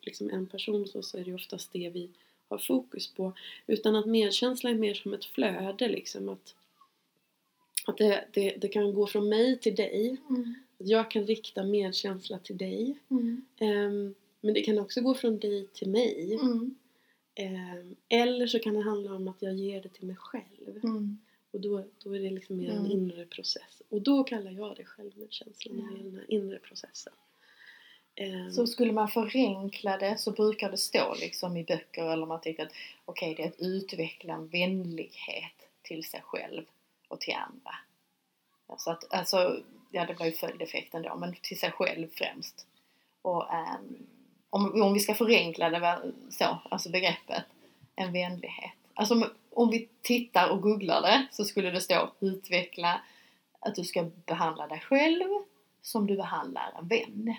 liksom 0.00 0.30
en 0.30 0.46
person 0.46 0.88
så, 0.88 1.02
så 1.02 1.18
är 1.18 1.24
det 1.24 1.34
oftast 1.34 1.72
det 1.72 1.90
vi 1.90 2.08
har 2.52 2.58
fokus 2.58 3.14
på. 3.14 3.32
Utan 3.66 3.96
att 3.96 4.06
medkänsla 4.06 4.70
är 4.70 4.74
mer 4.74 4.94
som 4.94 5.14
ett 5.14 5.24
flöde 5.24 5.88
liksom. 5.88 6.28
Att, 6.28 6.54
att 7.86 7.98
det, 7.98 8.24
det, 8.32 8.56
det 8.60 8.68
kan 8.68 8.94
gå 8.94 9.06
från 9.06 9.28
mig 9.28 9.58
till 9.58 9.74
dig. 9.74 10.16
Att 10.80 10.88
jag 10.88 11.10
kan 11.10 11.26
rikta 11.26 11.64
medkänsla 11.64 12.38
till 12.38 12.56
dig. 12.58 12.98
Mm. 13.10 13.44
Ehm, 13.58 14.14
men 14.40 14.54
det 14.54 14.62
kan 14.62 14.78
också 14.78 15.00
gå 15.00 15.14
från 15.14 15.38
dig 15.38 15.66
till 15.66 15.88
mig. 15.88 16.34
Mm. 16.42 16.74
Ehm, 17.34 17.96
eller 18.08 18.46
så 18.46 18.58
kan 18.58 18.74
det 18.74 18.80
handla 18.82 19.14
om 19.14 19.28
att 19.28 19.42
jag 19.42 19.54
ger 19.54 19.82
det 19.82 19.88
till 19.88 20.06
mig 20.06 20.16
själv. 20.16 20.80
Mm. 20.84 21.18
Och 21.50 21.60
då, 21.60 21.84
då 22.04 22.16
är 22.16 22.20
det 22.20 22.30
liksom 22.30 22.56
mer 22.56 22.70
en 22.70 22.78
Mm. 22.78 22.90
inre 22.90 23.26
process. 23.26 23.82
Och 23.88 24.02
då 24.02 24.24
kallar 24.24 24.50
jag 24.50 24.76
det 24.76 24.84
självmedkänsla 24.84 25.72
när 25.74 25.92
det 25.92 26.00
är 26.00 26.04
den 26.04 26.14
här 26.14 26.24
inre 26.28 26.58
processen. 26.58 27.12
Ehm. 28.16 28.52
Så 28.52 28.66
skulle 28.66 28.92
man 28.92 29.08
förenkla 29.08 29.98
det 29.98 30.18
så 30.18 30.30
brukar 30.30 30.70
det 30.70 30.76
stå 30.76 31.14
liksom 31.14 31.56
i 31.56 31.64
böcker 31.64 32.12
eller 32.12 32.26
man 32.26 32.40
tycker 32.40 32.62
att 32.66 32.72
okej 33.04 33.34
det 33.34 33.42
är 33.42 33.48
att 33.48 33.60
utveckla 33.60 34.34
en 34.34 34.48
vänlighet 34.48 35.68
till 35.82 36.04
sig 36.04 36.20
själv 36.22 36.64
och 37.08 37.20
till 37.20 37.34
andra. 37.34 37.74
Alltså, 38.66 38.90
att, 38.90 39.14
alltså 39.14 39.60
ja 39.90 40.06
det 40.06 40.14
blir 40.14 40.26
ju 40.26 40.32
följdeffekten 40.32 41.02
då 41.02 41.16
men 41.16 41.34
till 41.42 41.58
sig 41.58 41.70
själv 41.70 42.08
främst. 42.14 42.66
Och 43.22 43.42
um, 43.42 44.06
om, 44.50 44.82
om 44.82 44.94
vi 44.94 45.00
ska 45.00 45.14
förenkla 45.14 45.70
det 45.70 46.12
så, 46.30 46.58
alltså 46.70 46.90
begreppet 46.90 47.44
en 47.96 48.12
vänlighet. 48.12 48.72
Alltså 48.94 49.14
om, 49.14 49.24
om 49.50 49.70
vi 49.70 49.88
tittar 50.02 50.48
och 50.48 50.62
googlar 50.62 51.02
det 51.02 51.26
så 51.30 51.44
skulle 51.44 51.70
det 51.70 51.80
stå 51.80 52.12
utveckla 52.20 53.00
att 53.60 53.74
du 53.74 53.84
ska 53.84 54.02
behandla 54.26 54.66
dig 54.66 54.80
själv 54.80 55.28
som 55.82 56.06
du 56.06 56.16
behandlar 56.16 56.72
en 56.78 56.88
vän. 56.88 57.36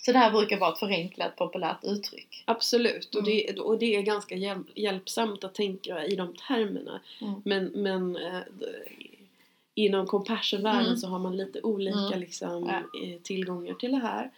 Så 0.00 0.12
det 0.12 0.18
här 0.18 0.30
brukar 0.30 0.58
vara 0.58 0.72
ett 0.72 0.78
förenklat 0.78 1.36
populärt 1.36 1.84
uttryck. 1.84 2.42
Absolut, 2.46 3.14
och, 3.14 3.28
Mm. 3.28 3.42
det, 3.54 3.60
och 3.60 3.78
det 3.78 3.96
är 3.96 4.02
ganska 4.02 4.34
hjälp, 4.34 4.66
hjälpsamt 4.74 5.44
att 5.44 5.54
tänka 5.54 6.04
i 6.04 6.16
de 6.16 6.34
termerna. 6.48 7.00
Mm. 7.20 7.42
Men, 7.44 7.64
men 7.64 8.16
eh, 8.16 8.40
inom 9.74 10.06
compassion-världen 10.06 10.86
Mm. 10.86 10.96
så 10.96 11.06
har 11.08 11.18
man 11.18 11.36
lite 11.36 11.60
olika 11.62 11.98
Mm. 11.98 12.20
liksom, 12.20 12.66
Ja. 12.68 13.00
eh, 13.08 13.20
tillgångar 13.22 13.74
till 13.74 13.90
det 13.90 13.98
här. 13.98 14.30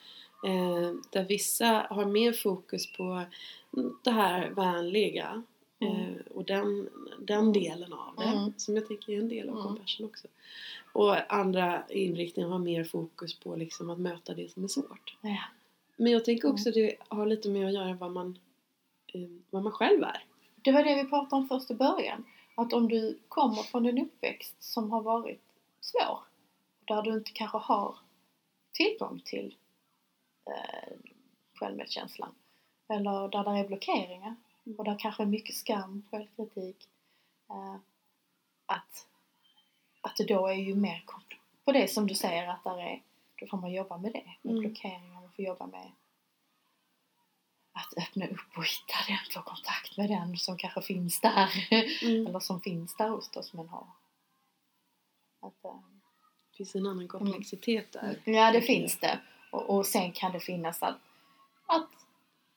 Eh, 0.47 0.93
där 1.11 1.25
vissa 1.25 1.87
har 1.91 2.05
mer 2.05 2.33
fokus 2.33 2.93
på 2.93 3.23
det 4.05 4.11
här 4.11 4.51
vänliga 4.51 5.43
Mm. 5.81 5.97
eh, 5.97 6.21
och 6.35 6.45
den, 6.45 6.89
den 7.21 7.39
Mm. 7.41 7.53
delen 7.53 7.93
av 7.93 8.15
det 8.17 8.25
Mm. 8.25 8.53
som 8.57 8.75
jag 8.75 8.89
tycker 8.89 9.13
är 9.13 9.19
en 9.19 9.29
del 9.29 9.49
av 9.49 9.55
Mm. 9.55 9.67
compassion 9.67 10.07
också. 10.07 10.29
Och 10.93 11.33
andra 11.35 11.83
inriktningar 11.89 12.49
har 12.49 12.59
mer 12.59 12.85
fokus 12.85 13.41
på 13.41 13.57
liksom 13.57 13.91
att 13.91 13.99
möta 14.01 14.35
det 14.35 14.53
som 14.53 14.65
är 14.65 14.69
svårt. 14.69 15.17
Ja. 15.21 15.39
Men 15.97 16.13
jag 16.13 16.25
tänker 16.25 16.49
Mm. 16.49 16.55
också 16.55 16.71
det 16.71 16.97
har 17.09 17.27
lite 17.27 17.49
med 17.51 17.67
att 17.67 17.73
göra 17.75 17.95
vad 17.95 18.11
man, 18.13 18.39
eh, 19.07 19.29
vad 19.51 19.63
man 19.63 19.73
själv 19.73 20.03
är. 20.03 20.25
Det 20.63 20.73
var 20.73 20.85
det 20.85 20.95
vi 21.03 21.09
pratade 21.09 21.43
om 21.43 21.49
först 21.49 21.71
i 21.71 21.75
början. 21.75 22.25
Att 22.55 22.73
om 22.73 22.89
du 22.89 23.19
kommer 23.29 23.63
från 23.63 23.87
en 23.87 23.99
uppväxt 23.99 24.57
som 24.63 24.91
har 24.91 25.03
varit 25.03 25.41
svår, 25.81 26.19
där 26.85 27.03
du 27.03 27.13
inte 27.15 27.31
kanske 27.31 27.59
har 27.59 27.97
tillgång 28.73 29.21
till 29.25 29.57
eh, 30.47 30.93
självmedkänslan, 31.55 32.35
eller 32.89 33.29
där 33.29 33.45
det 33.45 33.51
är 33.61 33.69
blockeringar, 33.69 34.37
och 34.79 34.85
där 34.85 34.99
kanske 34.99 35.23
är 35.23 35.27
mycket 35.27 35.55
skam, 35.57 36.03
självkritik, 36.11 36.89
eh, 37.51 37.75
att, 38.67 39.07
att 40.01 40.17
det 40.17 40.25
då 40.25 40.47
är 40.47 40.55
ju 40.55 40.75
mer 40.75 41.05
på 41.65 41.73
det 41.73 41.89
som 41.89 42.07
du 42.07 42.15
säger 42.15 42.49
att 42.49 42.65
där 42.65 42.79
är, 42.79 43.03
då 43.41 43.47
får 43.47 43.57
man 43.57 43.73
jobba 43.73 43.99
med 43.99 44.13
det, 44.13 44.35
med 44.43 44.51
Mm. 44.53 44.61
blockeringar, 44.61 45.21
man 45.21 45.33
får 45.33 45.45
jobba 45.45 45.67
med 45.67 45.93
att 47.73 47.99
öppna 47.99 48.27
upp 48.27 48.57
och 48.57 48.65
hitta 48.65 48.95
den, 49.09 49.19
få 49.35 49.43
kontakt 49.51 49.97
med 49.97 50.09
den 50.11 50.37
som 50.37 50.57
kanske 50.57 50.83
finns 50.83 51.21
där. 51.21 51.49
Mm. 52.03 52.27
Eller 52.27 52.41
som 52.41 52.61
finns 52.61 52.97
där 52.97 53.09
hos 53.09 53.37
oss 53.37 53.53
men 53.53 53.69
har. 53.69 53.87
Att, 55.41 55.65
eh, 55.65 55.81
Det 56.51 56.57
finns 56.57 56.75
en 56.75 56.87
annan 56.87 57.09
komplexitet 57.09 57.93
där. 57.93 58.23
ja 58.25 58.53
det 58.53 58.63
finns 58.63 59.01
det. 59.01 59.21
Och, 59.53 59.77
och 59.77 59.87
sen 59.87 60.13
kan 60.13 60.33
det 60.33 60.41
finnas 60.41 60.83
att, 60.83 60.99
att, 61.67 61.91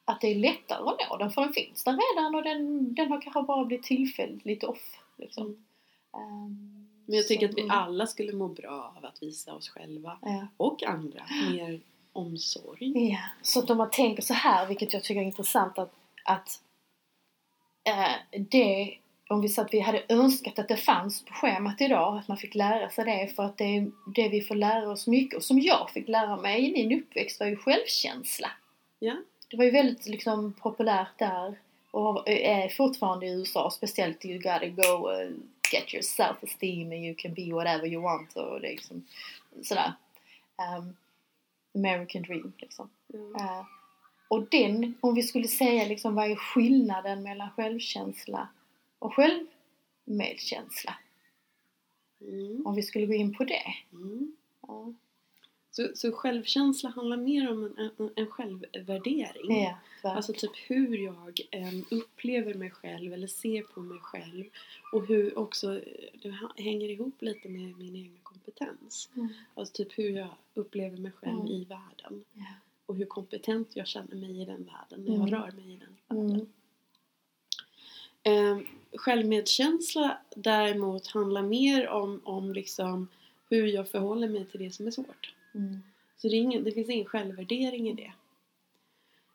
att 0.05 0.21
det 0.21 0.27
är 0.27 0.35
lättare 0.35 0.89
att 0.89 1.09
nå 1.09 1.17
den 1.17 1.31
för 1.31 1.41
den 1.41 1.53
finns 1.53 1.83
där 1.83 1.99
redan 2.15 2.35
och 2.35 2.43
den, 2.43 2.93
den 2.95 3.11
har 3.11 3.21
kanske 3.21 3.41
bara 3.41 3.65
blivit 3.65 3.85
tillfälligt 3.85 4.45
lite 4.45 4.67
off. 4.67 4.99
Liksom. 5.17 5.65
Ehm, 6.17 6.87
Men 7.05 7.15
jag 7.17 7.27
tänker 7.27 7.47
så- 7.47 7.51
att 7.53 7.57
vi 7.65 7.69
alla 7.69 8.07
skulle 8.07 8.33
må 8.33 8.47
bra 8.47 8.93
av 8.97 9.05
att 9.05 9.21
visa 9.23 9.53
oss 9.53 9.69
själva 9.69 10.17
Ja. 10.21 10.47
och 10.57 10.83
andra 10.83 11.23
mer 11.51 11.79
omsorg. 12.13 13.09
Ja, 13.11 13.19
så 13.41 13.59
att 13.59 13.69
om 13.69 13.77
man 13.77 13.91
tänker 13.91 14.23
så 14.23 14.33
här, 14.33 14.67
vilket 14.67 14.93
jag 14.93 15.03
tycker 15.03 15.21
är 15.21 15.25
intressant 15.25 15.79
att, 15.79 15.93
att 16.25 16.61
eh, 17.83 18.39
det, 18.51 18.97
om 19.29 19.41
vi 19.41 19.49
sa 19.49 19.61
att 19.61 19.73
vi 19.73 19.79
hade 19.79 20.03
önskat 20.09 20.59
att 20.59 20.67
det 20.67 20.77
fanns 20.77 21.25
på 21.25 21.33
schemat 21.33 21.81
idag, 21.81 22.17
att 22.17 22.27
man 22.27 22.37
fick 22.37 22.55
lära 22.55 22.89
sig 22.89 23.05
det 23.05 23.35
för 23.35 23.43
att 23.43 23.57
det 23.57 23.63
är 23.77 23.91
det 24.15 24.29
vi 24.29 24.41
får 24.41 24.55
lära 24.55 24.89
oss 24.91 25.07
mycket 25.07 25.37
och 25.37 25.43
som 25.43 25.59
jag 25.59 25.89
fick 25.89 26.07
lära 26.07 26.37
mig 26.37 26.69
i 26.69 26.71
min 26.87 26.99
uppväxt 27.03 27.39
var 27.39 27.47
ju 27.47 27.55
självkänsla. 27.55 28.51
Ja. 28.99 29.15
Det 29.53 29.57
var 29.57 29.65
ju 29.65 29.71
väldigt 29.71 30.05
liksom 30.05 30.53
populärt 30.53 31.19
där 31.19 31.59
och 31.91 32.29
är 32.29 32.69
fortfarande 32.69 33.25
i 33.25 33.33
USA, 33.33 33.71
speciellt 33.71 34.25
you 34.25 34.37
gotta 34.37 34.67
go 34.67 35.11
uh, 35.11 35.31
get 35.71 35.93
your 35.93 36.01
self-esteem 36.01 36.91
and 36.91 37.05
you 37.05 37.15
can 37.15 37.33
be 37.33 37.53
whatever 37.53 37.87
you 37.87 38.01
want 38.01 38.35
och 38.35 38.61
det 38.61 38.67
är 38.67 38.71
liksom 38.71 39.05
sådär. 39.63 39.93
Um, 40.77 40.95
American 41.75 42.21
dream 42.21 42.53
liksom. 42.57 42.89
Ja. 43.07 43.39
Eh, 43.39 43.65
och 44.27 44.43
den, 44.49 44.93
om 45.01 45.15
vi 45.15 45.23
skulle 45.23 45.47
säga 45.47 45.87
liksom 45.87 46.15
vad 46.15 46.31
är 46.31 46.35
skillnaden 46.35 47.23
mellan 47.23 47.49
självkänsla 47.49 48.47
och 48.99 49.13
självmedkänsla? 49.15 50.95
Mm. 52.21 52.65
Om 52.65 52.75
vi 52.75 52.83
skulle 52.83 53.05
gå 53.05 53.13
in 53.13 53.33
på 53.33 53.43
det. 53.43 53.75
Mm. 53.91 54.35
Ja. 54.67 54.93
Så, 55.75 55.89
så 55.95 56.11
självkänsla 56.11 56.89
handlar 56.89 57.17
mer 57.17 57.51
om 57.51 57.63
en, 57.77 57.89
en, 57.97 58.09
en 58.15 58.27
självvärdering. 58.27 59.63
Ja. 59.63 59.77
Alltså 60.01 60.33
typ 60.33 60.51
hur 60.67 60.97
jag 60.97 61.39
em, 61.51 61.85
upplever 61.91 62.53
mig 62.53 62.71
själv 62.71 63.13
eller 63.13 63.27
ser 63.27 63.61
på 63.63 63.79
mig 63.79 63.99
själv. 63.99 64.43
Och 64.91 65.07
hur 65.07 65.37
också 65.37 65.81
det 66.21 66.37
hänger 66.63 66.89
ihop 66.89 67.21
lite 67.21 67.49
med 67.49 67.77
min 67.77 67.95
egen 67.95 68.17
kompetens. 68.23 69.09
Mm. 69.15 69.29
Alltså 69.55 69.73
typ 69.73 69.97
hur 69.97 70.09
jag 70.17 70.27
upplever 70.53 70.97
mig 70.97 71.11
själv 71.11 71.33
Mm. 71.39 71.47
i 71.47 71.65
världen. 71.65 72.23
Ja. 72.33 72.43
Och 72.85 72.95
hur 72.95 73.05
kompetent 73.05 73.75
jag 73.75 73.87
känner 73.87 74.15
mig 74.15 74.41
i 74.41 74.45
den 74.45 74.63
världen 74.63 75.05
när 75.05 75.15
Mm. 75.15 75.27
jag 75.27 75.33
rör 75.33 75.51
mig 75.51 75.73
i 75.73 75.77
den 75.77 75.97
världen. 76.07 76.47
Mm. 78.23 78.59
Eh, 78.59 78.65
självmedkänsla 78.93 80.17
däremot 80.35 81.07
handlar 81.07 81.41
mer 81.41 81.87
om, 81.87 82.21
om 82.23 82.53
liksom 82.53 83.07
hur 83.49 83.67
jag 83.67 83.89
förhåller 83.89 84.27
mig 84.29 84.45
till 84.45 84.59
det 84.59 84.71
som 84.71 84.87
är 84.87 84.91
svårt. 84.91 85.33
Mm. 85.55 85.83
Så 86.17 86.27
det, 86.27 86.35
ingen, 86.35 86.63
det 86.63 86.71
finns 86.71 86.89
ingen 86.89 87.05
självvärdering 87.05 87.89
i 87.89 87.93
det. 87.93 88.13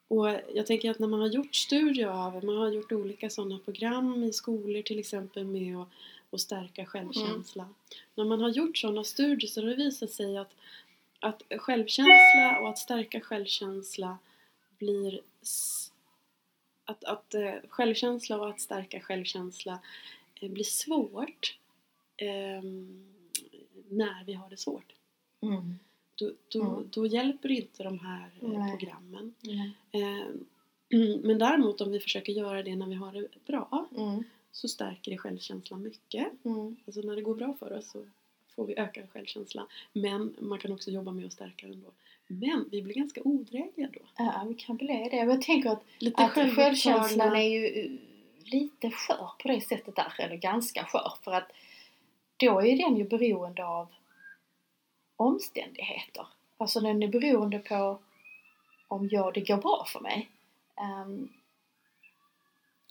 Och 0.08 0.28
jag 0.54 0.66
tänker 0.66 0.90
att 0.90 0.98
när 0.98 1.08
man 1.08 1.20
har 1.20 1.28
gjort 1.28 1.54
studier 1.54 2.06
av, 2.06 2.44
man 2.44 2.56
har 2.56 2.72
gjort 2.72 2.92
olika 2.92 3.30
sådana 3.30 3.58
program 3.58 4.24
i 4.24 4.32
skolor 4.32 4.82
till 4.82 4.98
exempel 4.98 5.44
med 5.44 5.76
att, 5.76 5.88
att 6.30 6.40
stärka 6.40 6.86
självkänsla. 6.86 7.68
När 8.14 8.24
man 8.24 8.40
har 8.40 8.48
gjort 8.48 8.78
sådana 8.78 9.04
studier 9.04 9.48
så 9.48 9.60
har 9.60 9.68
det 9.68 9.76
visat 9.76 10.10
sig 10.10 10.36
att, 10.36 10.54
att 11.20 11.42
självkänsla 11.56 12.58
och 12.60 12.68
att 12.68 12.78
stärka 12.78 13.20
självkänsla 13.20 14.18
blir 14.78 15.20
att, 16.84 17.04
att 17.04 17.34
eh, 17.34 17.54
självkänsla 17.68 18.38
och 18.38 18.48
att 18.48 18.60
stärka 18.60 19.00
självkänsla 19.00 19.78
eh, 20.40 20.50
blir 20.50 20.64
svårt 20.64 21.58
ehm, 22.16 23.14
när 23.88 24.24
vi 24.24 24.32
har 24.32 24.50
det 24.50 24.56
svårt. 24.56 24.94
Mm. 25.42 25.78
Då, 26.18 26.30
då, 26.48 26.62
Mm. 26.62 26.88
då 26.90 27.06
hjälper 27.06 27.50
inte 27.50 27.82
de 27.82 27.98
här 27.98 28.30
eh, 28.42 28.48
Nej. 28.48 28.70
programmen. 28.78 29.34
Mm. 29.92 30.46
Men 31.22 31.38
däremot 31.38 31.80
om 31.80 31.90
vi 31.92 32.00
försöker 32.00 32.32
göra 32.32 32.62
det 32.62 32.76
när 32.76 32.86
vi 32.86 32.94
har 32.94 33.12
det 33.12 33.28
bra 33.46 33.86
Mm. 33.96 34.24
så 34.52 34.68
stärker 34.68 35.10
det 35.10 35.18
självkänslan 35.18 35.82
mycket. 35.82 36.44
Mm. 36.44 36.76
Alltså 36.86 37.00
när 37.00 37.16
det 37.16 37.22
går 37.22 37.34
bra 37.34 37.54
för 37.58 37.72
oss 37.78 37.90
så 37.90 38.06
får 38.56 38.66
vi 38.66 38.78
ökad 38.78 39.10
självkänsla. 39.10 39.66
Men 39.92 40.34
man 40.38 40.58
kan 40.58 40.72
också 40.72 40.90
jobba 40.90 41.12
med 41.12 41.26
att 41.26 41.32
stärka 41.32 41.66
den 41.66 41.82
då. 41.82 41.90
Men 42.26 42.68
vi 42.70 42.82
blir 42.82 42.94
ganska 42.94 43.20
odrägliga 43.24 43.88
då. 43.92 44.00
Ja, 44.16 44.44
vi 44.48 44.54
kan 44.54 44.76
bli 44.76 45.08
det. 45.10 45.16
Jag 45.16 45.42
tänker 45.42 45.70
att, 45.70 45.82
Lite 45.98 46.22
att 46.24 46.32
självkänslan 46.32 47.36
är 47.36 47.48
ju 47.48 47.66
eh, 47.66 47.90
lite 48.52 48.90
skör 48.90 49.30
på 49.42 49.48
det 49.48 49.60
sättet 49.60 49.96
där, 49.96 50.12
eller 50.18 50.36
ganska 50.36 50.84
skör. 50.84 51.12
För 51.22 51.32
att 51.32 51.52
då 52.36 52.60
är 52.60 52.76
den 52.76 52.96
ju 52.96 53.04
beroende 53.04 53.66
av 53.66 53.88
omständigheter. 55.18 56.26
Alltså 56.56 56.80
den 56.80 57.02
är 57.02 57.08
beroende 57.08 57.58
på 57.58 57.98
om 58.88 59.08
jag, 59.10 59.34
det 59.34 59.40
går 59.40 59.56
bra 59.56 59.84
för 59.88 60.00
mig. 60.00 60.28
Ehm, 60.76 61.28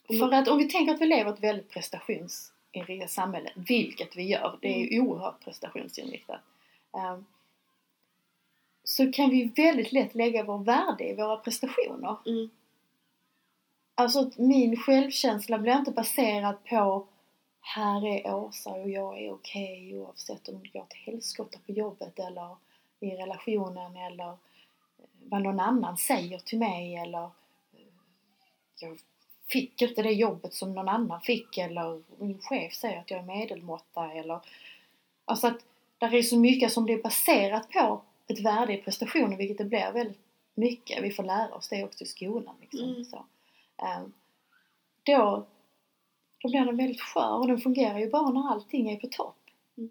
för 0.08 0.32
att 0.32 0.48
om 0.48 0.58
vi 0.58 0.68
tänker 0.68 0.94
att 0.94 1.00
vi 1.00 1.06
lever 1.06 1.30
i 1.30 1.34
ett 1.34 1.40
väldigt 1.40 1.70
prestationsinriktat 1.70 3.10
samhälle, 3.10 3.52
vilket 3.56 4.16
vi 4.16 4.22
gör, 4.22 4.58
det 4.62 4.68
är 4.68 4.92
ju 4.92 5.00
oerhört 5.00 5.44
prestationsinriktat. 5.44 6.40
ehm, 6.96 7.24
så 8.84 9.12
kan 9.12 9.30
vi 9.30 9.44
väldigt 9.44 9.92
lätt 9.92 10.14
lägga 10.14 10.44
vår 10.44 10.58
värde 10.58 11.08
i 11.08 11.14
våra 11.14 11.36
prestationer. 11.36 12.16
Mm. 12.26 12.50
Alltså 13.94 14.20
att 14.20 14.38
min 14.38 14.76
självkänsla 14.76 15.58
blir 15.58 15.78
inte 15.78 15.90
baserad 15.90 16.64
på 16.64 17.06
här 17.60 18.06
är 18.06 18.34
Åsa 18.34 18.70
och 18.70 18.90
jag 18.90 19.22
är 19.22 19.32
okej 19.32 19.98
oavsett 19.98 20.48
om 20.48 20.62
det 20.62 20.68
går 20.68 20.86
till 20.88 20.98
helskotta 21.12 21.58
på 21.66 21.72
jobbet 21.72 22.18
eller 22.18 22.56
i 23.00 23.10
relationen 23.10 23.96
eller 23.96 24.36
vad 25.24 25.42
någon 25.42 25.60
annan 25.60 25.96
säger 25.96 26.38
till 26.38 26.58
mig 26.58 26.96
eller 26.96 27.24
eh, 27.24 27.30
jag 28.80 28.98
fick 29.48 29.82
inte 29.82 30.02
det 30.02 30.12
jobbet 30.12 30.54
som 30.54 30.74
någon 30.74 30.88
annan 30.88 31.20
fick 31.20 31.58
eller 31.58 32.02
min 32.18 32.38
chef 32.38 32.74
säger 32.74 33.00
att 33.00 33.10
jag 33.10 33.20
är 33.20 33.24
medelmåtta 33.24 34.12
eller 34.12 34.40
alltså 35.24 35.46
att 35.46 35.64
där 35.98 36.14
är 36.14 36.22
så 36.22 36.38
mycket 36.38 36.72
som 36.72 36.86
det 36.86 36.92
är 36.92 37.02
baserat 37.02 37.70
på 37.70 38.02
ett 38.26 38.40
värde 38.40 38.72
i 38.74 38.82
prestationen 38.82 39.36
vilket 39.38 39.58
det 39.58 39.64
blir 39.64 39.92
väldigt 39.92 40.18
mycket. 40.54 41.02
Vi 41.02 41.10
får 41.10 41.22
lära 41.22 41.54
oss 41.54 41.68
det 41.68 41.84
också 41.84 42.04
i 42.04 42.06
skolan. 42.06 42.54
Liksom, 42.60 42.88
Mm. 42.88 43.04
så. 43.04 43.24
Ehm, 43.76 44.12
då, 45.02 45.46
då 46.38 46.48
blir 46.48 46.64
den 46.64 46.76
väldigt 46.76 47.00
skör 47.00 47.34
och 47.38 47.46
den 47.48 47.60
fungerar 47.60 47.98
ju 47.98 48.10
bara 48.10 48.30
när 48.30 48.50
allting 48.50 48.90
är 48.90 48.96
på 48.96 49.06
topp. 49.06 49.36
Mm. 49.78 49.90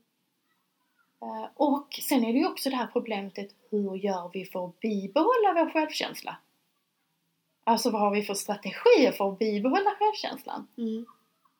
Eh, 1.21 1.49
och 1.55 1.99
sen 2.03 2.25
är 2.25 2.33
det 2.33 2.39
ju 2.39 2.47
också 2.47 2.69
det 2.69 2.75
här 2.75 2.88
problemet 2.93 3.33
hur 3.69 3.95
gör 3.95 4.29
vi 4.33 4.45
för 4.45 4.65
att 4.65 4.79
bibehålla 4.79 5.53
vår 5.55 5.69
självkänsla? 5.69 6.38
Alltså 7.63 7.89
vad 7.89 8.01
har 8.01 8.12
vi 8.12 8.23
för 8.23 8.33
strategier 8.33 9.12
för 9.12 9.31
att 9.31 9.39
bibehålla 9.39 9.95
självkänslan? 9.99 10.67
Mm. 10.77 11.05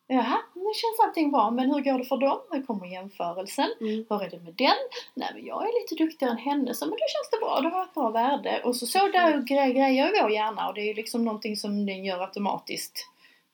Jaha, 0.10 0.38
nu 0.54 0.62
känns 0.76 1.00
allting 1.08 1.32
bra, 1.32 1.52
men 1.52 1.72
hur 1.72 1.82
går 1.82 1.98
det 1.98 2.06
för 2.06 2.18
dem? 2.18 2.40
Hur 2.52 2.62
kommer 2.62 2.88
jämförelsen? 2.88 3.70
Mm. 3.80 4.06
Hur 4.10 4.24
är 4.24 4.30
det 4.30 4.40
med 4.40 4.54
den? 4.54 4.78
Nej 5.14 5.32
men 5.34 5.46
jag 5.46 5.64
är 5.64 5.82
lite 5.82 6.04
duktigare 6.04 6.32
än 6.32 6.38
henne 6.38 6.74
så 6.74 6.86
men 6.86 6.92
då 6.92 6.98
känns 6.98 7.30
det 7.32 7.46
bra, 7.46 7.60
det 7.62 7.70
har 7.70 7.84
ett 7.84 7.94
bra 7.94 8.10
värde. 8.10 8.62
Och 8.64 8.76
så 8.76 8.86
så 8.88 9.08
där 9.08 9.38
gre- 9.38 9.74
grejer 9.74 10.18
i 10.18 10.22
vår 10.22 10.32
hjärna 10.32 10.68
och 10.68 10.74
det 10.74 10.82
är 10.82 10.86
ju 10.86 10.94
liksom 10.94 11.26
någonting 11.26 11.56
som 11.58 11.86
den 11.86 12.06
gör 12.06 12.22
automatiskt. 12.22 13.08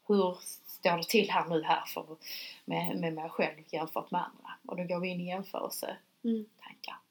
Hur 0.08 0.38
står 0.84 0.98
det 0.98 1.04
till 1.04 1.32
här 1.32 1.46
nu 1.46 1.64
här 1.64 1.84
för, 1.86 2.06
med, 2.66 2.98
med 2.98 3.14
mig 3.14 3.30
själv 3.30 3.56
jämfört 3.70 4.12
med 4.12 4.22
andra? 4.22 4.50
Och 4.66 4.78
då 4.78 4.84
går 4.84 5.00
vi 5.00 5.08
in 5.08 5.22
i 5.22 5.28
jämförelsetankar. 5.28 5.98
Mm. 6.24 6.46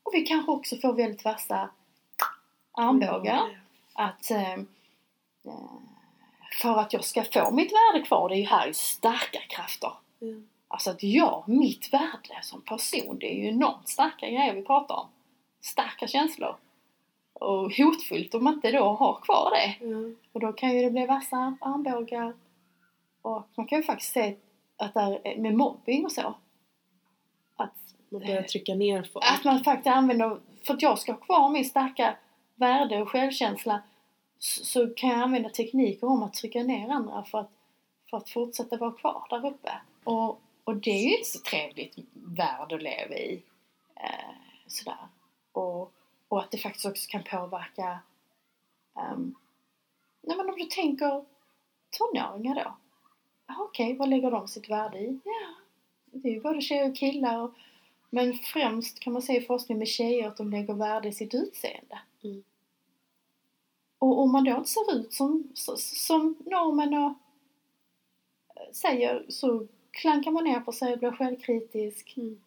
Och 0.03 0.15
vi 0.15 0.23
kanske 0.23 0.53
också 0.53 0.77
får 0.77 0.93
väldigt 0.93 1.25
vassa 1.25 1.71
armbågar 2.73 3.61
att 3.95 4.31
eh, 4.31 4.57
för 6.63 6.79
att 6.79 6.93
jag 6.93 7.05
ska 7.05 7.25
få 7.25 7.51
mitt 7.51 7.73
värde 7.73 8.05
kvar, 8.07 8.29
det 8.29 8.35
är 8.35 8.39
ju 8.39 8.47
här 8.47 8.67
ju 8.67 8.75
starka 8.75 9.41
krafter. 9.49 9.93
Ja. 10.19 10.35
Alltså 10.69 10.91
att 10.91 11.03
jag, 11.03 11.45
mitt 11.47 11.93
värde 11.93 12.39
som 12.43 12.61
person, 12.63 13.19
det 13.19 13.33
är 13.33 13.37
ju 13.37 13.49
enormt 13.49 13.89
starka 13.89 14.27
grejer 14.27 14.55
vi 14.55 14.63
pratar 14.63 14.95
om. 14.95 15.07
Starka 15.61 16.07
känslor. 16.07 16.57
Och 17.33 17.73
hotfullt 17.77 18.35
om 18.35 18.45
man 18.45 18.55
inte 18.55 18.71
då 18.71 18.85
har 18.85 19.21
kvar 19.21 19.51
det. 19.51 19.87
Ja. 19.87 20.17
Och 20.33 20.41
då 20.41 20.53
kan 20.53 20.77
ju 20.77 20.83
det 20.83 20.91
bli 20.91 21.07
vassa 21.07 21.57
armbågar. 21.61 22.35
Och 23.23 23.49
man 23.55 23.67
kan 23.67 23.79
ju 23.79 23.85
faktiskt 23.85 24.13
se 24.13 24.37
att 24.77 24.95
där 24.95 25.21
är 25.25 25.37
med 25.37 25.55
mobbing 25.55 26.05
och 26.05 26.13
så. 26.13 26.35
Att 27.57 27.75
Man 28.09 28.21
börjar 28.21 28.43
trycka 28.43 28.75
ner 28.75 29.03
folk. 29.03 29.25
att 29.25 29.45
man 29.45 29.65
faktiskt 29.65 29.87
använder, 29.87 30.41
för 30.63 30.75
att 30.75 30.83
jag 30.83 30.99
ska 30.99 31.13
ha 31.13 31.21
kvar 31.21 31.51
min 31.51 31.65
starka 31.65 32.17
värde 32.55 33.03
och 33.03 33.09
självkänsla 33.09 33.83
så, 34.39 34.65
så 34.65 34.95
kan 34.95 35.11
jag 35.11 35.19
använda 35.19 35.49
tekniker 35.49 36.07
om 36.07 36.23
att 36.23 36.35
trycka 36.35 36.63
ner 36.63 36.89
andra 36.89 37.25
för 37.25 37.39
att, 37.39 37.51
för 38.11 38.17
att 38.17 38.31
fortsätta 38.31 38.77
vara 38.77 38.93
kvar 38.93 39.27
där 39.31 39.47
uppe. 39.47 39.73
Och, 40.05 40.41
och 40.65 40.77
det 40.77 40.91
är 40.91 41.03
ju 41.03 41.17
inte 41.17 41.31
så 41.31 41.39
trevligt 41.39 41.99
värld 42.13 42.73
att 42.73 42.83
leva 42.83 43.15
i. 43.15 43.43
Eh, 43.97 44.35
sådär. 44.67 45.09
Och, 45.53 45.93
och 46.29 46.41
att 46.41 46.51
det 46.51 46.59
faktiskt 46.59 46.87
också 46.87 47.11
kan 47.11 47.23
påverka 47.23 47.99
um, 48.95 49.35
Nej 50.23 50.37
men 50.37 50.51
om 50.51 50.57
du 50.59 50.65
tänker 50.65 51.25
tonåringar 51.91 52.55
då. 52.55 52.77
Ja, 53.59 53.65
Okej, 53.65 53.97
vad 53.97 54.09
lägger 54.09 54.31
de 54.31 54.49
sitt 54.49 54.71
värde 54.71 54.99
i? 54.99 55.21
Ja, 55.25 55.55
det 56.13 56.29
är 56.29 56.33
ju 56.33 56.41
både 56.41 56.61
tjejer 56.61 56.91
och 56.91 56.97
killar. 56.97 57.39
Och, 57.43 57.51
men 58.11 58.35
främst 58.35 59.01
kan 59.01 59.13
man 59.13 59.23
se 59.23 59.37
i 59.37 59.47
forskning 59.47 59.79
med 59.79 59.89
tjejer 59.89 60.29
att 60.29 60.37
de 60.37 60.51
lägger 60.51 60.75
värde 60.75 61.09
i 61.09 61.13
sitt 61.13 61.35
utseende. 61.35 61.99
Mm. 62.25 62.45
Och 63.99 64.21
om 64.21 64.33
man 64.33 64.45
då 64.45 64.51
inte 64.51 64.71
ser 64.71 64.95
ut 64.95 65.13
som, 65.13 65.51
som 65.77 66.37
normen 66.47 66.95
och 66.95 67.11
eh, 68.57 68.73
säger 68.73 69.27
så 69.29 69.67
klankar 69.91 70.31
man 70.31 70.45
ner 70.45 70.61
på 70.61 70.73
sig 70.73 70.93
och 70.93 70.99
blir 70.99 71.13
självkritisk. 71.13 72.15
Mm. 72.17 72.41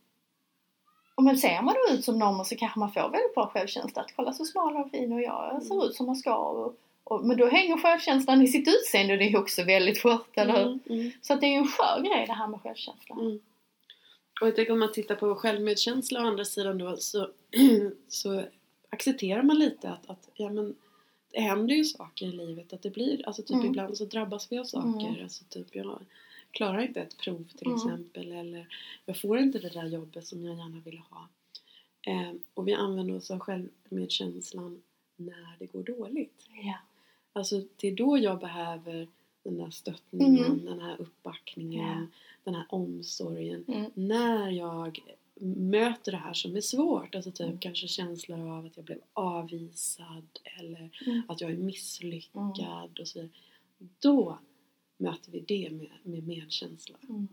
Och 1.15 1.23
men 1.23 1.37
ser 1.37 1.61
man 1.61 1.75
då 1.87 1.93
ut 1.93 2.05
som 2.05 2.19
normen 2.19 2.45
så 2.45 2.55
kanske 2.55 2.79
man 2.79 2.91
får 2.91 3.01
väldigt 3.01 3.35
bra 3.35 3.47
självkänsla. 3.47 4.01
Att 4.01 4.15
kolla 4.15 4.33
så 4.33 4.45
smal 4.45 4.77
och 4.77 4.91
fin 4.91 5.13
och 5.13 5.21
jag 5.21 5.63
ser 5.63 5.75
Mm. 5.75 5.87
ut 5.87 5.95
som 5.95 6.05
man 6.05 6.15
ska. 6.15 6.35
Och, 6.35 6.75
och, 7.05 7.25
men 7.25 7.37
då 7.37 7.45
hänger 7.49 7.77
självkänslan 7.77 8.41
i 8.41 8.47
sitt 8.47 8.67
utseende 8.67 9.13
och 9.13 9.19
det 9.19 9.25
är 9.25 9.37
också 9.37 9.63
väldigt 9.63 9.97
skört, 9.97 10.37
eller 10.37 10.53
hur? 10.53 10.65
Mm. 10.65 10.79
Mm. 10.89 11.11
Så 11.21 11.33
att 11.33 11.41
det 11.41 11.47
är 11.47 11.51
ju 11.51 11.57
en 11.57 11.67
skör 11.67 12.01
grej 12.01 12.25
det 12.27 12.33
här 12.33 12.47
med 12.47 12.61
självkänsla. 12.61 13.15
Mm. 13.15 13.39
Och 14.41 14.47
jag 14.47 14.55
tänker 14.55 14.73
om 14.73 14.79
man 14.79 14.91
tittar 14.91 15.15
på 15.15 15.35
självmedkänsla 15.35 16.19
å 16.23 16.27
andra 16.27 16.45
sidan 16.45 16.77
då 16.77 16.97
så, 16.97 17.29
så 18.07 18.43
accepterar 18.89 19.43
man 19.43 19.59
lite 19.59 19.89
att, 19.89 20.09
att 20.09 20.29
ja, 20.35 20.49
men, 20.49 20.75
det 21.31 21.41
händer 21.41 21.75
ju 21.75 21.83
saker 21.83 22.25
i 22.25 22.31
livet. 22.31 22.73
Att 22.73 22.81
det 22.81 22.89
blir, 22.89 23.27
alltså 23.27 23.41
typ 23.41 23.55
Mm. 23.55 23.67
ibland 23.67 23.97
så 23.97 24.05
drabbas 24.05 24.51
vi 24.51 24.57
av 24.59 24.63
saker. 24.63 25.07
Mm. 25.09 25.23
Alltså 25.23 25.43
typ 25.49 25.75
jag 25.75 25.99
klarar 26.51 26.81
inte 26.81 27.01
ett 27.01 27.17
prov 27.17 27.47
till 27.57 27.67
Mm. 27.67 27.77
exempel. 27.77 28.31
Eller 28.31 28.67
jag 29.05 29.21
får 29.21 29.37
inte 29.39 29.59
det 29.59 29.69
där 29.69 29.85
jobbet 29.85 30.27
som 30.27 30.45
jag 30.45 30.57
gärna 30.57 30.79
ville 30.85 31.01
ha. 31.09 31.27
Eh, 32.07 32.31
och 32.53 32.67
vi 32.67 32.73
använder 32.73 33.15
oss 33.15 33.31
av 33.31 33.39
självmedkänslan 33.39 34.81
när 35.15 35.55
det 35.59 35.65
går 35.65 35.83
dåligt. 35.83 36.47
Ja. 36.63 36.77
Alltså 37.35 37.61
det 37.75 37.87
är 37.87 37.95
då 37.95 38.17
jag 38.17 38.39
behöver 38.39 39.07
den 39.43 39.57
där 39.57 39.69
stöttningen, 39.69 40.45
Mm. 40.45 40.65
den 40.65 40.79
här 40.79 41.01
uppbackningen, 41.01 41.97
Ja. 42.01 42.07
den 42.43 42.55
här 42.55 42.65
omsorgen. 42.69 43.65
Mm. 43.67 43.91
När 43.93 44.49
jag 44.51 44.99
möter 45.55 46.11
det 46.11 46.17
här 46.17 46.33
som 46.33 46.55
är 46.55 46.61
svårt, 46.61 47.15
alltså 47.15 47.31
typ 47.31 47.47
Mm. 47.47 47.59
kanske 47.59 47.87
känslor 47.87 48.49
av 48.57 48.65
att 48.65 48.75
jag 48.77 48.85
blev 48.85 48.99
avvisad 49.13 50.27
eller 50.59 50.89
Mm. 51.07 51.21
att 51.27 51.41
jag 51.41 51.51
är 51.51 51.57
misslyckad 51.57 52.99
och 52.99 53.07
så 53.07 53.19
vidare. 53.19 53.31
Då 53.99 54.39
möter 54.97 55.31
vi 55.31 55.39
det 55.39 55.69
med, 55.71 55.89
med 56.03 56.27
medkänsla. 56.27 56.97
Mm. 57.09 57.27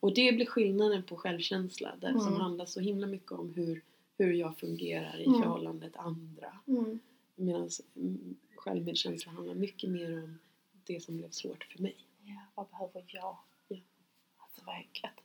Och 0.00 0.14
det 0.14 0.32
blir 0.32 0.46
skillnaden 0.46 1.02
på 1.02 1.16
självkänsla 1.16 1.92
där, 2.00 2.12
som 2.12 2.20
Mm. 2.28 2.40
handlar 2.40 2.66
så 2.66 2.80
himla 2.80 3.06
mycket 3.06 3.32
om 3.32 3.54
hur, 3.54 3.82
hur 4.18 4.32
jag 4.32 4.58
fungerar 4.58 5.20
i 5.20 5.24
Mm. 5.24 5.42
förhållande 5.42 5.90
till 5.90 6.00
andra. 6.00 6.58
Mm. 6.66 6.98
Medan 7.36 7.68
mm, 7.96 8.36
självmedkänsla 8.62 9.32
handlar 9.32 9.54
mycket 9.54 9.90
mer 9.90 10.22
om 10.24 10.38
det 10.84 11.00
som 11.00 11.16
blev 11.16 11.30
svårt 11.30 11.64
för 11.64 11.82
mig. 11.82 11.96
Ja, 12.22 12.40
vad 12.54 12.68
behöver 12.68 13.04
jag? 13.06 13.36
Ja. 13.68 13.76
Alltså, 14.36 14.62
att 15.02 15.22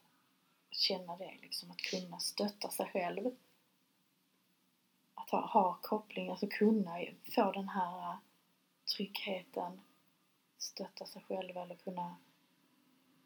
känna 0.71 1.17
det, 1.17 1.33
liksom, 1.41 1.71
att 1.71 1.77
kunna 1.77 2.19
stötta 2.19 2.69
sig 2.69 2.85
själv. 2.85 3.35
Att 5.15 5.29
ha, 5.29 5.45
ha 5.45 5.79
koppling, 5.81 6.29
alltså 6.29 6.47
kunna 6.47 6.99
få 7.35 7.51
den 7.51 7.69
här 7.69 8.11
äh, 8.11 8.17
tryggheten, 8.95 9.81
stötta 10.57 11.05
sig 11.05 11.21
själv 11.27 11.57
eller 11.57 11.75
kunna 11.75 12.15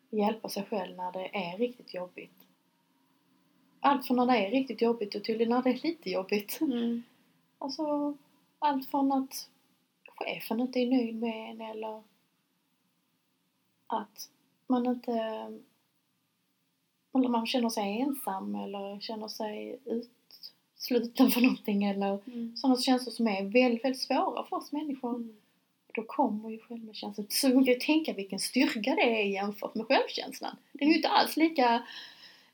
hjälpa 0.10 0.50
sig 0.50 0.64
själv 0.64 0.96
när 0.98 1.12
det 1.12 1.36
är 1.36 1.58
riktigt 1.58 1.94
jobbigt. 1.94 2.48
Allt 3.80 4.08
från 4.08 4.18
när 4.18 4.26
det 4.26 4.48
är 4.48 4.52
riktigt 4.52 4.82
jobbigt 4.82 5.16
och 5.16 5.24
till 5.24 5.50
när 5.50 5.64
det 5.64 5.70
är 5.70 5.84
lite 5.84 6.10
jobbigt. 6.10 6.60
Alltså, 7.58 8.18
allt 8.60 8.90
från 8.90 9.12
att 9.12 9.51
chefen 10.24 10.60
inte 10.60 10.80
är 10.80 10.88
nöjd 10.88 11.16
med 11.16 11.50
en 11.52 11.62
eller 11.62 12.04
att 13.88 14.30
man 14.68 14.86
inte 14.86 15.12
eller 17.14 17.30
man 17.30 17.48
känner 17.48 17.70
sig 17.70 18.02
ensam 18.02 18.56
eller 18.56 19.00
känner 19.00 19.28
sig 19.28 19.80
utsluten 19.86 21.32
för 21.32 21.42
någonting 21.42 21.84
eller 21.84 22.20
Mm. 22.28 22.56
sådana 22.58 22.78
känslor 22.82 23.12
som 23.12 23.28
är 23.28 23.44
väldigt, 23.44 23.84
väldigt 23.84 24.02
svåra 24.02 24.46
för 24.46 24.56
oss 24.56 24.72
människor. 24.72 25.16
Mm. 25.16 25.38
Då 25.94 26.04
kommer 26.04 26.50
ju 26.50 26.60
självkänslan. 26.60 27.28
Så 27.30 27.48
man 27.50 27.66
kan 27.66 27.74
ju 27.74 27.80
tänka 27.80 28.14
vilken 28.14 28.40
styrka 28.40 28.96
det 28.96 29.22
är 29.22 29.26
jämfört 29.26 29.76
med 29.76 29.88
självkänslan. 29.88 30.58
Den 30.72 30.88
är 30.88 30.92
ju 30.92 30.98
inte 30.98 31.10
alls 31.10 31.38
lika 31.38 31.88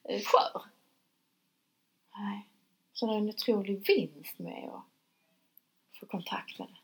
eh, 0.03 0.21
skör. 0.21 0.61
Nej. 2.17 2.45
Så 2.93 3.05
det 3.05 3.13
är 3.13 3.17
en 3.17 3.29
otrolig 3.29 3.87
vinst 3.87 4.39
med 4.39 4.69
att 4.73 4.83
få 5.99 6.05
kontakt 6.05 6.59
med 6.59 6.67
det. 6.67 6.77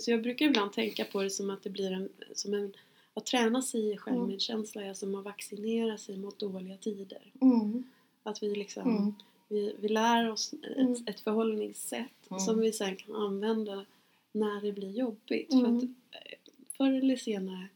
Så 0.00 0.10
jag 0.10 0.22
brukar 0.22 0.46
ibland 0.46 0.72
tänka 0.72 1.04
på 1.04 1.22
det 1.22 1.30
som 1.30 1.50
att 1.50 1.62
det 1.62 1.70
blir 1.70 1.92
en, 1.92 2.08
som 2.34 2.54
en 2.54 2.72
att 3.14 3.26
träna 3.26 3.62
sig 3.62 3.92
i 3.92 3.96
självmedkänsla 3.96 4.82
är 4.84 4.94
som 4.94 5.14
att 5.14 5.24
vaccinera 5.24 5.98
sig 5.98 6.16
mot 6.16 6.38
dåliga 6.38 6.76
tider. 6.76 7.32
Mm. 7.40 7.84
Att 8.22 8.42
vi 8.42 8.54
liksom 8.54 8.90
Mm. 8.96 9.14
vi, 9.48 9.74
vi 9.80 9.88
lär 9.88 10.30
oss 10.30 10.52
Mm. 10.76 10.92
ett, 10.92 11.08
ett 11.08 11.20
förhållningssätt 11.20 12.30
Mm. 12.30 12.40
som 12.40 12.60
vi 12.60 12.72
sen 12.72 12.96
kan 12.96 13.14
använda 13.16 13.84
när 14.32 14.60
det 14.62 14.72
blir 14.72 14.90
jobbigt. 14.90 15.52
Mm. 15.52 15.64
För 15.64 15.76
att 15.76 15.82
eh, 15.84 16.38
förr 16.76 16.92
eller 16.92 17.16
senare 17.16 17.68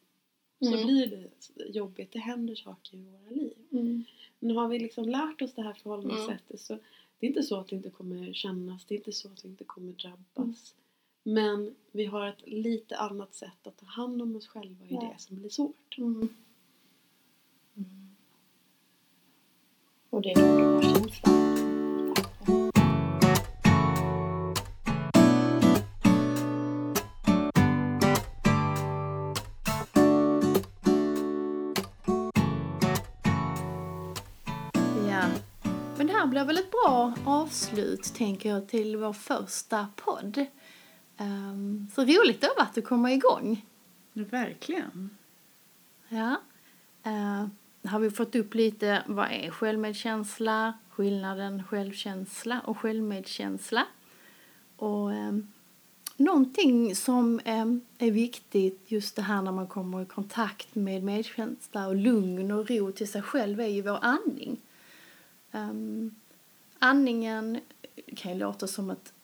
så 0.61 0.67
Mm. 0.75 0.87
blir 0.87 1.07
det 1.07 1.29
jobbigt. 1.69 2.13
Det 2.13 2.19
händer 2.19 2.55
saker 2.55 2.97
i 2.97 3.01
våra 3.05 3.31
liv. 3.31 3.53
Mm. 3.73 4.05
Men 4.39 4.57
har 4.57 4.69
vi 4.69 4.79
liksom 4.79 5.09
lärt 5.09 5.43
oss 5.43 5.53
det 5.55 5.63
här 5.63 5.73
förhållningssättet 5.73 6.61
så 6.61 6.75
det 7.19 7.27
är 7.27 7.29
inte 7.29 7.43
så 7.43 7.57
att 7.61 7.69
det 7.69 7.77
inte 7.77 7.91
kommer 7.91 8.33
kännas, 8.33 8.85
det 8.85 8.95
är 8.95 8.97
inte 8.97 9.13
så 9.13 9.29
att 9.29 9.45
vi 9.45 9.49
inte 9.49 9.65
kommer 9.65 9.93
drabbas. 9.93 10.75
Men 11.23 11.75
vi 11.93 12.05
har 12.07 12.27
ett 12.29 12.43
lite 12.47 12.97
annat 12.97 13.35
sätt 13.35 13.67
att 13.67 13.77
ta 13.77 13.87
hand 13.87 14.23
om 14.23 14.37
oss 14.37 14.47
själva 14.47 14.85
i 14.85 14.95
Ja. 14.95 15.01
det 15.01 15.23
som 15.23 15.37
blir 15.37 15.49
svårt. 15.51 15.99
Mm. 15.99 16.29
Mm. 17.77 18.17
Och 20.11 20.23
det 20.23 20.31
är 20.33 20.37
här 20.37 20.83
känslorna. 20.83 21.43
Ja, 35.09 35.29
men 35.97 36.07
det 36.07 36.13
här 36.13 36.27
blir 36.27 36.45
väl 36.45 36.59
ett 36.59 36.71
bra 36.71 37.15
avslut 37.27 38.15
tänker 38.15 38.49
jag 38.49 38.69
till 38.69 38.97
vår 38.97 39.13
första 39.13 39.87
podd. 39.97 40.47
Ehm, 41.23 41.89
så 41.95 42.03
roligt 42.03 42.41
det 42.41 42.47
har 42.47 42.65
varit 42.65 42.79
att 42.79 42.85
komma 42.85 43.13
igång. 43.13 43.67
Verkligen. 44.13 45.11
Ja. 46.09 46.37
Uh, 47.07 47.47
har 47.85 47.99
vi 47.99 48.11
fått 48.11 48.35
upp 48.35 48.55
lite 48.55 49.03
vad 49.07 49.31
är 49.31 49.51
självmedkänsla, 49.51 50.73
skillnaden 50.91 51.65
självkänsla 51.65 52.61
och 52.61 52.79
självmedkänsla. 52.79 53.87
Och 54.77 55.11
um, 55.11 55.53
någonting 56.17 56.97
som 56.97 57.41
um, 57.47 57.81
är 57.99 58.11
viktigt 58.11 58.81
just 58.87 59.17
det 59.17 59.23
här 59.23 59.43
när 59.43 59.53
man 59.53 59.67
kommer 59.67 60.03
i 60.03 60.07
kontakt 60.07 60.75
med 60.75 61.03
medkänsla 61.03 61.87
och 61.87 61.97
lugn 61.97 62.51
och 62.51 62.71
ro 62.71 62.93
till 62.93 63.09
sig 63.09 63.23
själv 63.23 63.61
är 63.61 63.67
ju 63.67 63.83
vår 63.83 63.99
andning. 64.03 64.61
Um, 65.53 66.15
andningen 66.79 67.61
kan 68.17 68.33
ju 68.33 68.39
låta 68.39 68.67
som 68.67 68.91
att 68.91 69.13
eh, 69.13 69.22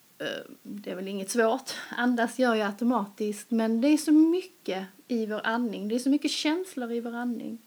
det 0.62 0.90
är 0.90 0.94
väl 0.94 1.08
inget 1.08 1.30
svårt. 1.30 1.70
Andas 1.90 2.38
gör 2.38 2.54
jag 2.54 2.66
automatiskt. 2.66 3.50
Men 3.50 3.80
det 3.80 3.88
är 3.88 3.96
så 3.96 4.12
mycket 4.12 4.86
i 5.08 5.26
vår 5.26 5.46
andning. 5.46 5.88
Det 5.88 5.94
är 5.94 5.98
så 5.98 6.10
mycket 6.10 6.30
känslor 6.30 6.92
i 6.92 7.00
vår 7.00 7.14
andning. 7.14 7.58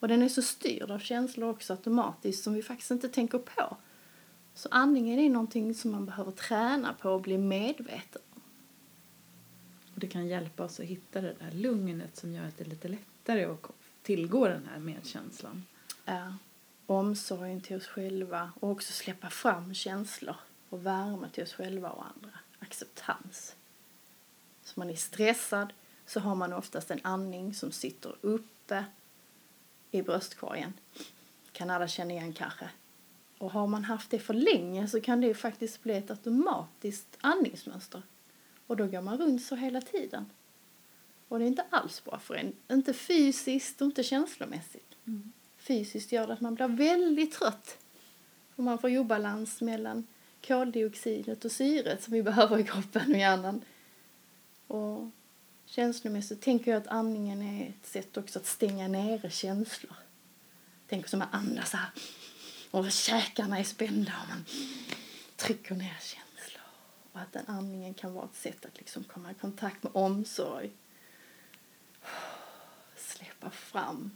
Och 0.00 0.08
den 0.08 0.22
är 0.22 0.28
så 0.28 0.42
styrd 0.42 0.90
av 0.90 0.98
känslor 0.98 1.50
också 1.50 1.72
automatiskt 1.72 2.44
som 2.44 2.54
vi 2.54 2.62
faktiskt 2.62 2.90
inte 2.90 3.08
tänker 3.08 3.38
på. 3.38 3.76
Så 4.54 4.68
andningen 4.70 5.18
är 5.18 5.30
någonting 5.30 5.74
som 5.74 5.90
man 5.90 6.06
behöver 6.06 6.32
träna 6.32 6.94
på 6.94 7.10
och 7.10 7.20
bli 7.20 7.38
medveten 7.38 8.22
om. 8.34 8.42
Och 9.94 10.00
det 10.00 10.06
kan 10.06 10.26
hjälpa 10.26 10.64
oss 10.64 10.80
att 10.80 10.86
hitta 10.86 11.20
det 11.20 11.34
där 11.38 11.50
lugnet 11.52 12.16
som 12.16 12.32
gör 12.32 12.44
att 12.44 12.58
det 12.58 12.64
är 12.64 12.68
lite 12.68 12.88
lättare 12.88 13.44
att 13.44 13.70
tillgå 14.02 14.48
den 14.48 14.68
här 14.72 14.78
medkänslan. 14.78 15.64
Ja, 16.04 16.34
omsorgen 16.86 17.60
till 17.60 17.76
oss 17.76 17.86
själva 17.86 18.52
och 18.60 18.70
också 18.70 18.92
släppa 18.92 19.30
fram 19.30 19.74
känslor 19.74 20.36
och 20.76 20.86
värme 20.86 21.28
till 21.32 21.42
oss 21.42 21.52
själva 21.52 21.90
och 21.90 22.06
andra. 22.06 22.38
Acceptans. 22.58 23.56
Så 24.62 24.80
man 24.80 24.90
är 24.90 24.94
stressad 24.94 25.72
så 26.06 26.20
har 26.20 26.34
man 26.34 26.52
oftast 26.52 26.90
en 26.90 27.00
andning 27.02 27.54
som 27.54 27.72
sitter 27.72 28.16
uppe 28.20 28.84
i 29.90 30.02
bröstkorgen. 30.02 30.72
Kan 31.52 31.70
alla 31.70 31.88
känna 31.88 32.12
igen 32.12 32.32
kanske. 32.32 32.68
Och 33.38 33.52
har 33.52 33.66
man 33.66 33.84
haft 33.84 34.10
det 34.10 34.18
för 34.18 34.34
länge 34.34 34.88
så 34.88 35.00
kan 35.00 35.20
det 35.20 35.26
ju 35.26 35.34
faktiskt 35.34 35.82
bli 35.82 35.96
ett 35.96 36.10
automatiskt 36.10 37.18
andningsmönster. 37.20 38.02
Och 38.66 38.76
då 38.76 38.86
går 38.86 39.00
man 39.00 39.18
runt 39.18 39.42
så 39.42 39.56
hela 39.56 39.80
tiden. 39.80 40.30
Och 41.28 41.38
det 41.38 41.44
är 41.44 41.48
inte 41.48 41.66
alls 41.70 42.04
bra 42.04 42.18
för 42.18 42.34
en. 42.34 42.52
Inte 42.68 42.94
fysiskt 42.94 43.80
och 43.80 43.86
inte 43.86 44.02
känslomässigt. 44.02 44.94
Fysiskt 45.56 46.12
gör 46.12 46.26
det 46.26 46.32
att 46.32 46.40
man 46.40 46.54
blir 46.54 46.68
väldigt 46.68 47.32
trött. 47.32 47.78
Och 48.56 48.64
man 48.64 48.78
får 48.78 48.98
obalans 48.98 49.60
mellan 49.60 50.06
koldioxidet 50.46 51.44
och 51.44 51.52
syret 51.52 52.02
som 52.02 52.12
vi 52.12 52.22
behöver 52.30 52.58
i 52.58 52.64
kroppen 52.64 53.12
och 53.12 53.18
hjärnan. 53.18 53.64
Och 54.66 55.10
känslomässigt 55.66 56.40
tänker 56.40 56.70
jag 56.70 56.82
att 56.82 56.88
andningen 56.88 57.42
är 57.42 57.68
ett 57.68 57.86
sätt 57.86 58.16
också 58.16 58.38
att 58.38 58.46
stänga 58.46 58.88
nere 58.88 59.30
känslor. 59.30 59.96
Tänk 60.88 61.08
som 61.08 61.22
att 61.22 61.34
andas 61.34 61.72
här 61.72 61.90
och 62.70 62.92
käkarna 62.92 63.58
är 63.58 63.64
spända 63.64 64.12
och 64.22 64.28
man 64.28 64.44
trycker 65.36 65.74
ner 65.74 65.96
känslor. 66.00 66.62
Och 67.12 67.20
att 67.20 67.32
den 67.32 67.44
andningen 67.46 67.94
kan 67.94 68.14
vara 68.14 68.24
ett 68.24 68.36
sätt 68.36 68.64
att 68.64 68.78
liksom 68.78 69.04
komma 69.04 69.30
i 69.30 69.34
kontakt 69.34 69.82
med 69.82 69.92
omsorg. 69.94 70.70
Släppa 72.96 73.50
fram, 73.50 74.10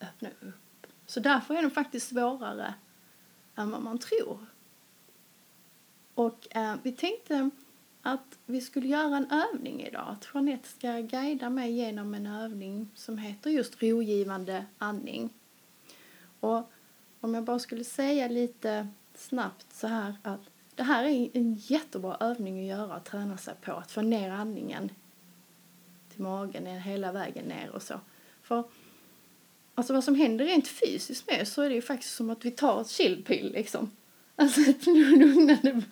öppna 0.00 0.28
upp. 0.40 0.86
Så 1.06 1.20
därför 1.20 1.54
är 1.54 1.62
den 1.62 1.70
faktiskt 1.70 2.08
svårare 2.08 2.74
än 3.56 3.70
vad 3.70 3.82
man 3.82 3.98
tror. 3.98 4.46
Och 6.18 6.56
eh, 6.56 6.74
vi 6.82 6.92
tänkte 6.92 7.50
att 8.02 8.38
vi 8.46 8.60
skulle 8.60 8.88
göra 8.88 9.16
en 9.16 9.30
övning 9.30 9.82
idag. 9.82 10.06
Att 10.08 10.28
Jeanette 10.34 10.68
ska 10.68 11.00
guida 11.00 11.50
mig 11.50 11.72
genom 11.72 12.14
en 12.14 12.26
övning 12.26 12.90
som 12.94 13.18
heter 13.18 13.50
just 13.50 13.82
rogivande 13.82 14.64
andning. 14.78 15.30
Och 16.40 16.70
om 17.20 17.34
jag 17.34 17.44
bara 17.44 17.58
skulle 17.58 17.84
säga 17.84 18.28
lite 18.28 18.88
snabbt 19.14 19.72
så 19.72 19.86
här 19.86 20.14
att 20.22 20.40
det 20.74 20.82
här 20.82 21.04
är 21.04 21.30
en 21.32 21.54
jättebra 21.54 22.16
övning 22.20 22.60
att 22.60 22.78
göra, 22.78 22.94
att 22.94 23.04
träna 23.04 23.36
sig 23.36 23.54
på, 23.62 23.72
att 23.72 23.90
få 23.90 24.02
ner 24.02 24.30
andningen 24.30 24.90
till 26.12 26.22
magen 26.22 26.66
hela 26.66 27.12
vägen 27.12 27.44
ner 27.44 27.70
och 27.70 27.82
så. 27.82 28.00
För 28.42 28.64
alltså 29.74 29.92
vad 29.92 30.04
som 30.04 30.14
händer 30.14 30.44
rent 30.44 30.68
fysiskt 30.68 31.30
med 31.30 31.48
så 31.48 31.62
är 31.62 31.68
det 31.68 31.74
ju 31.74 31.82
faktiskt 31.82 32.14
som 32.14 32.30
att 32.30 32.44
vi 32.44 32.50
tar 32.50 32.80
ett 32.80 32.90
chillpill 32.90 33.52
liksom. 33.52 33.90
Alltså 34.38 34.60
lugnande... 34.90 35.82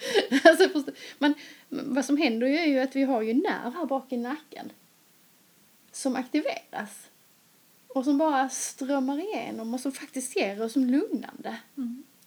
Alltså, 0.45 0.69
förstå- 0.69 0.93
man, 1.19 1.35
vad 1.69 2.05
som 2.05 2.17
händer 2.17 2.47
är 2.47 2.67
ju 2.67 2.79
att 2.79 2.97
vi 2.97 3.03
har 3.03 3.23
ju 3.23 3.35
nerv 3.35 3.75
här 3.75 3.87
bak 3.87 4.13
i 4.13 4.17
nacken 4.17 4.73
som 5.93 6.17
aktiveras 6.17 7.09
och 7.89 8.05
som 8.05 8.19
bara 8.19 8.49
strömmar 8.49 9.19
igenom 9.19 9.75
och 9.75 9.81
som 9.81 9.93
faktiskt 9.93 10.37
ger 10.37 10.63
oss 10.63 10.73
som 10.73 10.85
lugnande. 10.85 11.57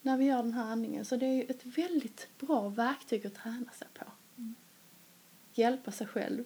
när 0.02 0.18
vi 0.18 0.26
gör 0.26 0.44
den 0.44 0.54
här 0.54 0.64
andningen. 0.64 1.06
Så 1.06 1.16
det 1.16 1.26
är 1.26 1.34
ju 1.34 1.44
ett 1.44 1.66
väldigt 1.66 2.28
bra 2.40 2.70
verktyg 2.70 3.28
att 3.28 3.36
träna 3.36 3.72
sig 3.72 3.88
på. 3.94 4.06
Hjälpa 5.54 5.92
sig 5.92 6.08
själv, 6.08 6.44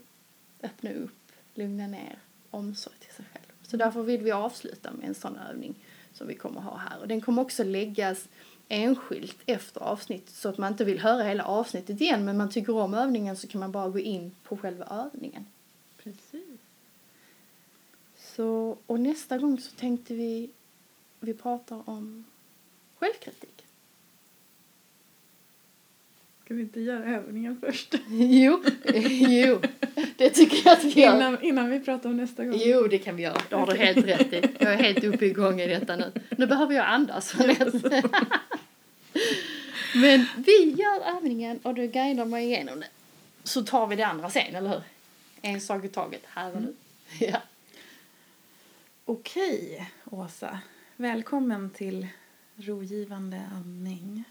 öppna 0.64 0.92
upp, 0.94 1.32
lugna 1.54 1.88
ner, 1.88 2.18
omsorg 2.50 2.96
till 3.00 3.14
sig 3.14 3.26
själv. 3.34 3.44
Så 3.62 3.78
därför 3.78 4.04
vill 4.04 4.22
vi 4.22 4.32
avsluta 4.32 4.92
med 4.92 5.08
en 5.08 5.16
sån 5.16 5.38
övning 5.38 5.76
som 6.14 6.28
vi 6.28 6.36
kommer 6.36 6.62
ha 6.62 6.78
här. 6.78 7.00
Och 7.00 7.08
den 7.08 7.22
kommer 7.22 7.42
också 7.42 7.64
läggas 7.64 8.28
enskilt 8.74 9.38
efter 9.46 9.82
avsnittet 9.82 10.36
så 10.36 10.50
att 10.50 10.58
man 10.58 10.72
inte 10.72 10.86
vill 10.86 11.00
höra 11.00 11.24
hela 11.24 11.44
avsnittet 11.44 12.02
igen 12.02 12.26
men 12.26 12.38
man 12.38 12.50
tycker 12.50 12.76
om 12.76 12.94
övningen 12.94 13.38
så 13.38 13.48
kan 13.48 13.60
man 13.60 13.72
bara 13.72 13.90
gå 13.90 14.00
in 14.00 14.32
på 14.44 14.58
själva 14.58 14.86
övningen. 14.86 15.46
Precis. 16.04 16.60
Så, 18.36 18.78
och 18.86 19.00
nästa 19.00 19.38
gång 19.38 19.60
så 19.60 19.72
tänkte 19.76 20.14
vi, 20.14 20.50
vi 21.20 21.34
pratar 21.34 21.90
om 21.90 22.26
självkritik. 23.00 23.66
Ska 26.46 26.54
vi 26.54 26.62
inte 26.62 26.82
göra 26.82 27.04
övningen 27.04 27.58
först? 27.62 27.96
jo, 28.10 28.64
jo, 29.28 29.60
det 30.18 30.30
tycker 30.30 30.58
jag 30.66 30.78
att 30.78 30.84
vi 30.84 31.02
gör. 31.02 31.16
Innan, 31.16 31.44
innan 31.44 31.70
vi 31.70 31.80
pratar 31.80 32.10
om 32.10 32.18
nästa 32.18 32.46
gång? 32.46 32.60
Jo, 32.66 32.88
det 32.88 32.98
kan 32.98 33.16
vi 33.16 33.24
göra. 33.24 33.42
Det 33.50 33.56
har 33.56 33.68
du 33.68 33.78
helt 33.78 34.06
rätt 34.06 34.34
i. 34.34 34.42
Jag 34.60 34.74
är 34.74 34.78
helt 34.78 35.04
uppe 35.04 35.26
i 35.26 35.30
gång 35.30 35.62
i 35.62 35.68
detta 35.68 35.96
nu. 35.96 36.12
Nu 36.38 36.48
behöver 36.48 36.76
jag 36.76 36.86
andas. 36.86 37.36
Men 39.96 40.26
vi 40.38 40.76
gör 40.78 41.18
övningen 41.18 41.60
och 41.64 41.74
du 41.74 41.88
guidar 41.88 42.26
mig 42.26 42.46
igenom 42.46 42.80
det. 42.80 42.90
Så 43.44 43.64
tar 43.64 43.88
vi 43.88 43.96
det 43.96 44.08
andra 44.08 44.30
sen, 44.30 44.56
eller 44.56 44.70
hur? 44.70 44.82
En 45.42 45.62
sak 45.62 45.86
i 45.86 45.90
taget, 45.90 46.22
här 46.26 46.56
och 46.56 46.62
nu. 46.62 46.68
Mm. 46.68 46.76
Ja. 47.20 47.42
Okej, 49.06 49.92
Åsa. 50.06 50.60
Välkommen 50.96 51.70
till 51.70 52.08
rogivande 52.56 53.42
andning. 53.54 54.24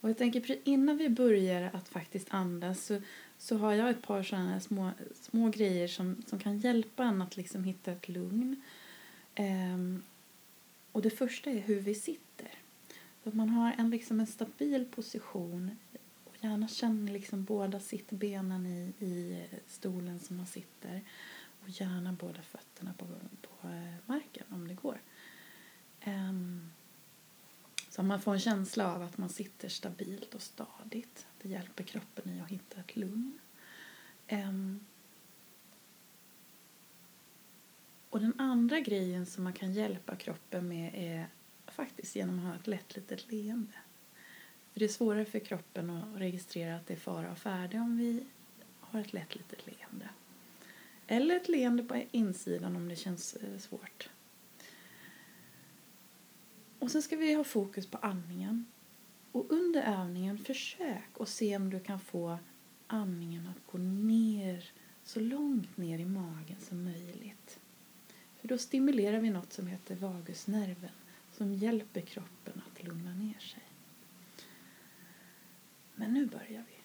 Och 0.00 0.10
jag 0.10 0.18
tänker 0.18 0.58
innan 0.64 0.96
vi 0.96 1.08
börjar 1.08 1.70
att 1.72 1.88
faktiskt 1.88 2.26
andas 2.30 2.86
så, 2.86 3.00
så 3.38 3.56
har 3.56 3.72
jag 3.72 3.90
ett 3.90 4.02
par 4.02 4.22
sådana 4.22 4.60
små, 4.60 4.90
små 5.20 5.48
grejer 5.48 5.88
som, 5.88 6.22
som 6.26 6.38
kan 6.38 6.58
hjälpa 6.58 7.04
en 7.04 7.22
att 7.22 7.36
liksom 7.36 7.64
hitta 7.64 7.92
ett 7.92 8.08
lugn. 8.08 8.62
Um, 9.38 10.02
och 10.92 11.02
det 11.02 11.10
första 11.10 11.50
är 11.50 11.58
hur 11.58 11.80
vi 11.80 11.94
sitter. 11.94 12.31
Så 13.22 13.28
att 13.28 13.34
man 13.34 13.48
har 13.48 13.74
en, 13.78 13.90
liksom 13.90 14.20
en 14.20 14.26
stabil 14.26 14.84
position 14.84 15.70
och 16.24 16.36
gärna 16.40 16.68
känner 16.68 17.12
liksom 17.12 17.44
båda 17.44 17.80
sittbenen 17.80 18.66
i, 18.66 18.94
i 18.98 19.46
stolen 19.66 20.20
som 20.20 20.36
man 20.36 20.46
sitter. 20.46 21.00
Och 21.62 21.68
gärna 21.68 22.12
båda 22.12 22.42
fötterna 22.42 22.94
på, 22.98 23.06
på 23.42 23.68
eh, 23.68 23.94
marken 24.06 24.46
om 24.48 24.68
det 24.68 24.74
går. 24.74 25.00
Um, 26.06 26.70
så 27.88 28.02
man 28.02 28.20
får 28.20 28.32
en 28.32 28.40
känsla 28.40 28.94
av 28.94 29.02
att 29.02 29.18
man 29.18 29.28
sitter 29.28 29.68
stabilt 29.68 30.34
och 30.34 30.42
stadigt. 30.42 31.26
Det 31.42 31.48
hjälper 31.48 31.84
kroppen 31.84 32.32
i 32.32 32.40
att 32.40 32.48
hitta 32.48 32.80
ett 32.80 32.96
lugn. 32.96 33.38
Um, 34.30 34.80
och 38.10 38.20
den 38.20 38.40
andra 38.40 38.80
grejen 38.80 39.26
som 39.26 39.44
man 39.44 39.52
kan 39.52 39.72
hjälpa 39.72 40.16
kroppen 40.16 40.68
med 40.68 40.90
är 40.94 41.26
faktiskt 41.72 42.16
genom 42.16 42.38
att 42.38 42.44
ha 42.44 42.54
ett 42.54 42.66
lätt 42.66 42.96
litet 42.96 43.32
leende. 43.32 43.72
För 44.72 44.80
det 44.80 44.84
är 44.84 44.88
svårare 44.88 45.24
för 45.24 45.38
kroppen 45.38 45.90
att 45.90 46.20
registrera 46.20 46.76
att 46.76 46.86
det 46.86 46.94
är 46.94 46.98
fara 46.98 47.32
och 47.32 47.38
färde 47.38 47.78
om 47.78 47.98
vi 47.98 48.24
har 48.80 49.00
ett 49.00 49.12
lätt 49.12 49.34
litet 49.34 49.66
leende. 49.66 50.08
Eller 51.06 51.36
ett 51.36 51.48
leende 51.48 51.82
på 51.82 52.04
insidan 52.10 52.76
om 52.76 52.88
det 52.88 52.96
känns 52.96 53.36
eh, 53.36 53.58
svårt. 53.58 54.10
Och 56.78 56.90
sen 56.90 57.02
ska 57.02 57.16
vi 57.16 57.34
ha 57.34 57.44
fokus 57.44 57.86
på 57.86 57.98
andningen. 57.98 58.66
Och 59.32 59.52
under 59.52 59.82
övningen, 59.82 60.38
försök 60.38 61.20
att 61.20 61.28
se 61.28 61.56
om 61.56 61.70
du 61.70 61.80
kan 61.80 62.00
få 62.00 62.38
andningen 62.86 63.46
att 63.46 63.72
gå 63.72 63.78
ner 63.78 64.72
så 65.04 65.20
långt 65.20 65.76
ner 65.76 65.98
i 65.98 66.04
magen 66.04 66.56
som 66.60 66.84
möjligt. 66.84 67.58
För 68.40 68.48
då 68.48 68.58
stimulerar 68.58 69.18
vi 69.18 69.30
något 69.30 69.52
som 69.52 69.66
heter 69.66 69.94
vagusnerven 69.94 70.90
som 71.42 71.54
hjälper 71.54 72.00
kroppen 72.00 72.62
att 72.66 72.84
lugna 72.84 73.14
ner 73.14 73.38
sig. 73.38 73.62
Men 75.94 76.14
nu 76.14 76.26
börjar 76.26 76.64
vi. 76.68 76.76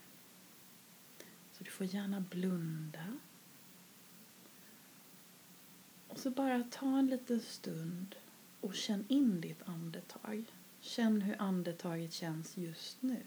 Så 1.52 1.64
du 1.64 1.72
får 1.72 1.86
gärna 1.86 2.22
blunda. 2.22 3.18
Och 6.08 6.20
så 6.20 6.30
bara 6.30 6.64
ta 6.64 7.00
en 7.00 7.08
liten 7.08 7.42
stund 7.42 8.16
och 8.62 8.76
känn 8.76 9.06
in 9.08 9.42
ditt 9.42 9.64
andetag. 9.66 10.46
Känn 10.82 11.22
hur 11.22 11.42
andetaget 11.42 12.14
känns 12.14 12.58
just 12.58 13.02
nu. 13.02 13.24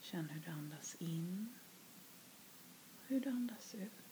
Känn 0.00 0.28
hur 0.28 0.40
du 0.40 0.50
andas 0.50 0.96
in 0.98 1.48
hur 3.06 3.20
du 3.20 3.30
andas 3.30 3.74
ut. 3.74 4.07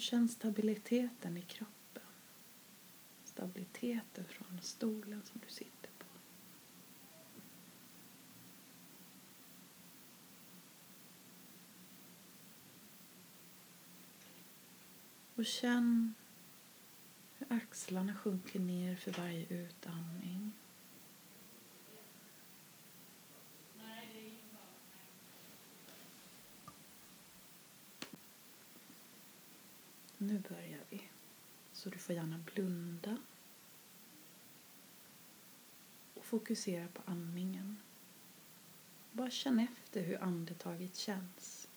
Hur 0.00 0.04
känn 0.04 0.28
stabiliteten 0.28 1.36
i 1.36 1.42
kroppen. 1.42 2.02
Stabiliteten 3.24 4.24
från 4.24 4.58
stolen 4.62 5.22
som 5.24 5.40
du 5.46 5.52
sitter 5.52 5.90
på. 5.98 6.06
Och 15.34 15.46
känn 15.46 16.14
hur 17.38 17.52
axlarna 17.52 18.14
sjunker 18.14 18.60
ner 18.60 18.96
för 18.96 19.12
varje 19.12 19.46
utandning. 19.48 20.52
Nu 30.30 30.38
börjar 30.38 30.80
vi. 30.90 31.02
Så 31.72 31.90
du 31.90 31.98
får 31.98 32.14
gärna 32.14 32.38
blunda. 32.38 33.16
Och 36.14 36.24
fokusera 36.24 36.88
på 36.88 37.02
andningen. 37.04 37.76
Bara 39.12 39.30
känn 39.30 39.58
efter 39.58 40.02
hur 40.02 40.22
andetaget 40.22 40.96
känns. 40.96 41.68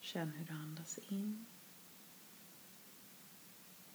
Känn 0.00 0.30
hur 0.30 0.44
du 0.44 0.52
andas 0.52 0.98
in. 0.98 1.46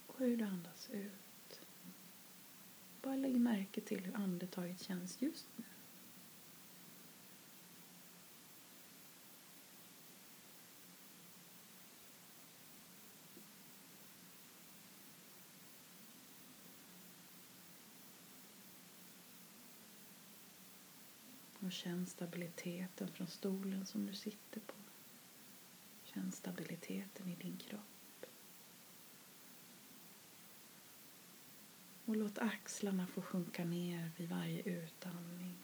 Och 0.06 0.18
hur 0.18 0.36
du 0.36 0.44
andas 0.44 0.90
ut. 0.90 1.60
Bara 3.02 3.16
lägg 3.16 3.40
märke 3.40 3.80
till 3.80 4.04
hur 4.04 4.16
andetaget 4.16 4.80
känns 4.80 5.22
just 5.22 5.46
nu. 5.56 5.64
Och 21.66 21.72
känn 21.72 22.06
stabiliteten 22.06 23.08
från 23.08 23.26
stolen 23.26 23.86
som 23.86 24.06
du 24.06 24.14
sitter 24.14 24.60
på. 24.60 24.74
Känn 26.04 26.32
stabiliteten 26.32 27.28
i 27.28 27.34
din 27.34 27.56
kropp. 27.56 28.26
Och 32.04 32.16
låt 32.16 32.38
axlarna 32.38 33.06
få 33.06 33.22
sjunka 33.22 33.64
ner 33.64 34.10
vid 34.16 34.28
varje 34.28 34.62
utandning. 34.62 35.56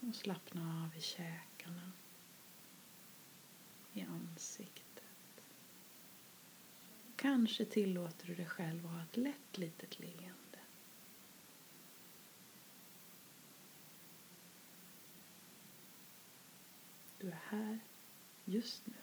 Och 0.00 0.14
slappna 0.14 0.84
av 0.84 0.98
i 0.98 1.00
käkarna, 1.00 1.92
i 3.92 4.02
ansiktet. 4.02 5.42
Kanske 7.16 7.64
tillåter 7.64 8.26
du 8.26 8.34
dig 8.34 8.46
själv 8.46 8.86
att 8.86 8.92
ha 8.92 9.02
ett 9.02 9.16
lätt 9.16 9.58
litet 9.58 9.98
leende. 9.98 10.39
Du 17.20 17.28
är 17.28 17.40
här 17.48 17.78
just 18.44 18.86
nu. 18.86 18.94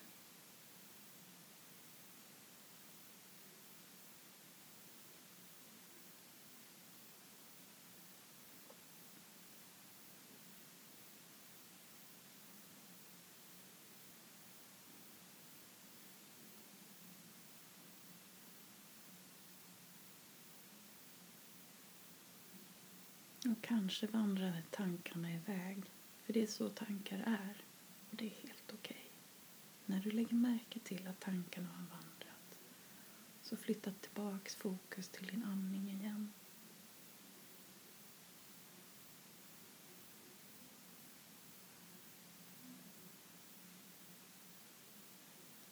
Och 23.52 23.62
kanske 23.62 24.08
vandrar 24.08 24.62
tankarna 24.72 25.34
iväg, 25.34 25.84
för 26.26 26.34
det 26.34 26.42
är 26.44 26.48
så 26.48 26.70
tankar 26.70 27.18
är. 27.18 27.64
Och 28.10 28.16
det 28.16 28.26
är 28.26 28.48
helt 28.48 28.74
okej. 28.74 29.12
När 29.86 30.00
du 30.00 30.12
lägger 30.12 30.36
märke 30.36 30.80
till 30.80 31.08
att 31.08 31.20
tankarna 31.20 31.68
har 31.68 31.86
vandrat 31.98 32.60
så 33.42 33.58
flytta 33.58 33.92
tillbaks 33.92 34.56
fokus 34.56 35.10
till 35.10 35.28
din 35.28 35.44
andning 35.44 35.92
igen. 35.92 36.34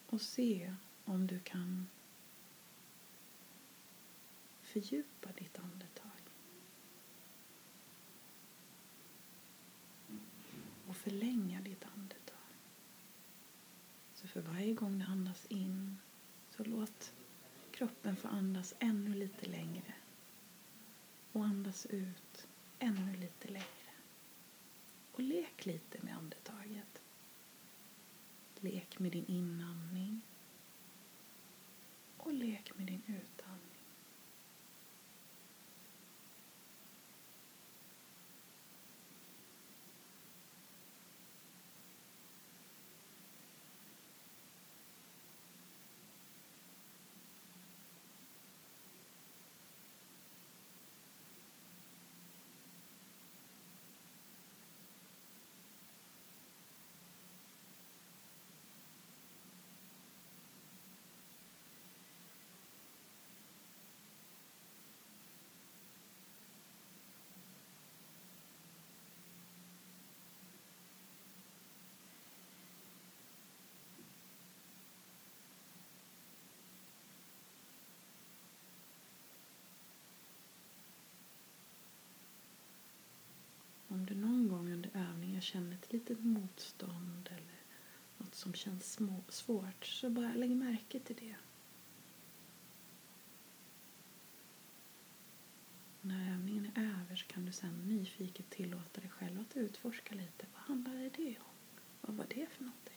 Och 0.07 0.21
se 0.21 0.75
om 1.05 1.27
du 1.27 1.39
kan 1.39 1.87
fördjupa 4.61 5.29
ditt 5.37 5.59
andetag. 5.59 6.11
Och 10.87 10.95
förlänga 10.95 11.61
ditt 11.61 11.83
andetag. 11.83 11.94
Så 14.25 14.29
för 14.29 14.41
varje 14.41 14.73
gång 14.73 14.99
du 14.99 15.05
andas 15.05 15.45
in 15.45 15.97
så 16.49 16.63
låt 16.63 17.13
kroppen 17.71 18.15
få 18.15 18.27
andas 18.27 18.73
ännu 18.79 19.13
lite 19.13 19.45
längre. 19.45 19.93
Och 21.31 21.45
andas 21.45 21.85
ut 21.85 22.47
ännu 22.79 23.15
lite 23.15 23.47
längre. 23.47 23.91
Och 25.11 25.19
lek 25.19 25.65
lite 25.65 25.97
med 26.01 26.17
andetaget. 26.17 27.01
Lek 28.59 28.99
med 28.99 29.11
din 29.11 29.25
inandning 29.25 30.21
och 32.17 32.33
lek 32.33 32.77
med 32.77 32.87
din 32.87 33.01
utandning. 33.07 33.34
Känner 85.45 85.73
ett 85.73 85.93
litet 85.93 86.19
motstånd 86.19 87.29
eller 87.31 87.61
något 88.17 88.35
som 88.35 88.53
känns 88.53 88.93
små, 88.93 89.23
svårt 89.29 89.85
så 89.85 90.09
bara 90.09 90.33
lägg 90.33 90.55
märke 90.55 90.99
till 90.99 91.15
det. 91.15 91.35
När 96.01 96.33
övningen 96.33 96.71
är 96.75 97.01
över 97.01 97.15
så 97.15 97.25
kan 97.27 97.45
du 97.45 97.51
sen 97.51 97.87
nyfiket 97.87 98.49
tillåta 98.49 99.01
dig 99.01 99.09
själv 99.09 99.39
att 99.39 99.57
utforska 99.57 100.15
lite. 100.15 100.45
Vad 100.53 100.61
handlade 100.61 101.09
det 101.09 101.35
om? 101.39 101.79
Vad 102.01 102.15
var 102.15 102.25
det 102.29 102.47
för 102.49 102.63
någonting? 102.63 102.94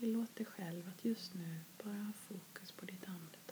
Tillåt 0.00 0.36
dig 0.36 0.46
själv 0.46 0.88
att 0.88 1.04
just 1.04 1.34
nu 1.34 1.60
bara 1.84 2.02
ha 2.02 2.12
fokus 2.12 2.72
på 2.72 2.86
ditt 2.86 3.08
andetag. 3.08 3.43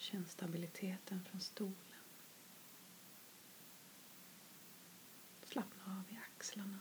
Känn 0.00 0.26
stabiliteten 0.26 1.24
från 1.24 1.40
stolen. 1.40 1.74
Slappna 5.42 5.84
av 5.84 6.14
i 6.14 6.16
axlarna, 6.16 6.78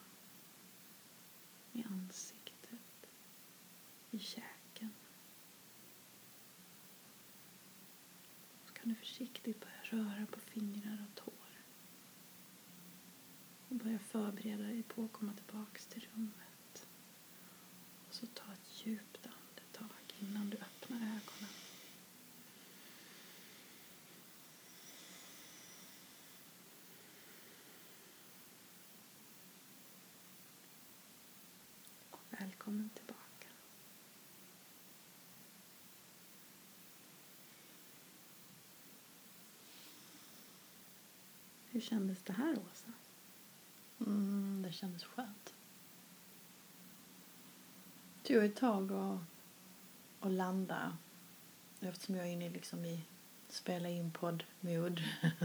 i 1.74 1.84
ansiktet, 1.84 3.08
i 4.12 4.20
käken. 4.20 4.94
Så 8.66 8.74
kan 8.74 8.90
du 8.90 8.96
försiktigt 8.96 9.60
börja 9.60 9.84
röra 10.04 10.26
på 10.26 10.40
fingrar 10.40 11.06
och 11.10 11.16
tår. 11.24 11.50
Och 13.70 13.76
börja 13.76 14.00
förbereda 14.00 14.64
dig 14.64 14.84
på 14.84 15.04
att 15.06 15.12
komma 15.14 15.34
tillbaks 15.34 15.86
till 15.86 16.08
rummet. 16.14 16.88
Och 18.08 18.14
så 18.16 18.26
ta 18.28 18.54
ett 18.54 18.86
djupt 18.86 19.28
andetag 19.28 19.98
innan 20.20 20.50
du 20.50 20.58
öppnar 20.58 20.98
ögonen. 20.98 21.50
Välkommen 32.40 32.90
tillbaka. 32.96 33.48
Hur 41.80 41.84
kändes 41.84 42.24
det 42.24 42.34
här, 42.34 42.52
Åsa? 42.52 42.92
Mm, 44.00 44.62
det 44.66 44.72
kändes 44.72 45.04
skönt. 45.04 45.54
Det 48.22 48.34
tog 48.34 48.44
ett 48.44 48.56
tag 48.56 48.92
att, 48.92 49.20
att 50.20 50.32
landa 50.32 50.98
eftersom 51.80 52.16
jag 52.16 52.28
är 52.28 52.32
inne 52.32 52.50
liksom 52.50 52.86
i 52.86 53.02
spela 53.50 53.90
in 53.90 54.12
podd-mod. 54.12 55.02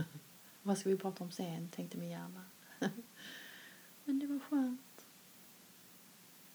Vad 0.63 0.77
ska 0.77 0.89
vi 0.89 0.97
prata 0.97 1.23
om 1.23 1.31
sen, 1.31 1.69
tänkte 1.69 1.97
min 1.97 2.09
hjärna. 2.09 2.45
Men 4.05 4.19
det 4.19 4.27
var 4.27 4.39
skönt. 4.39 5.05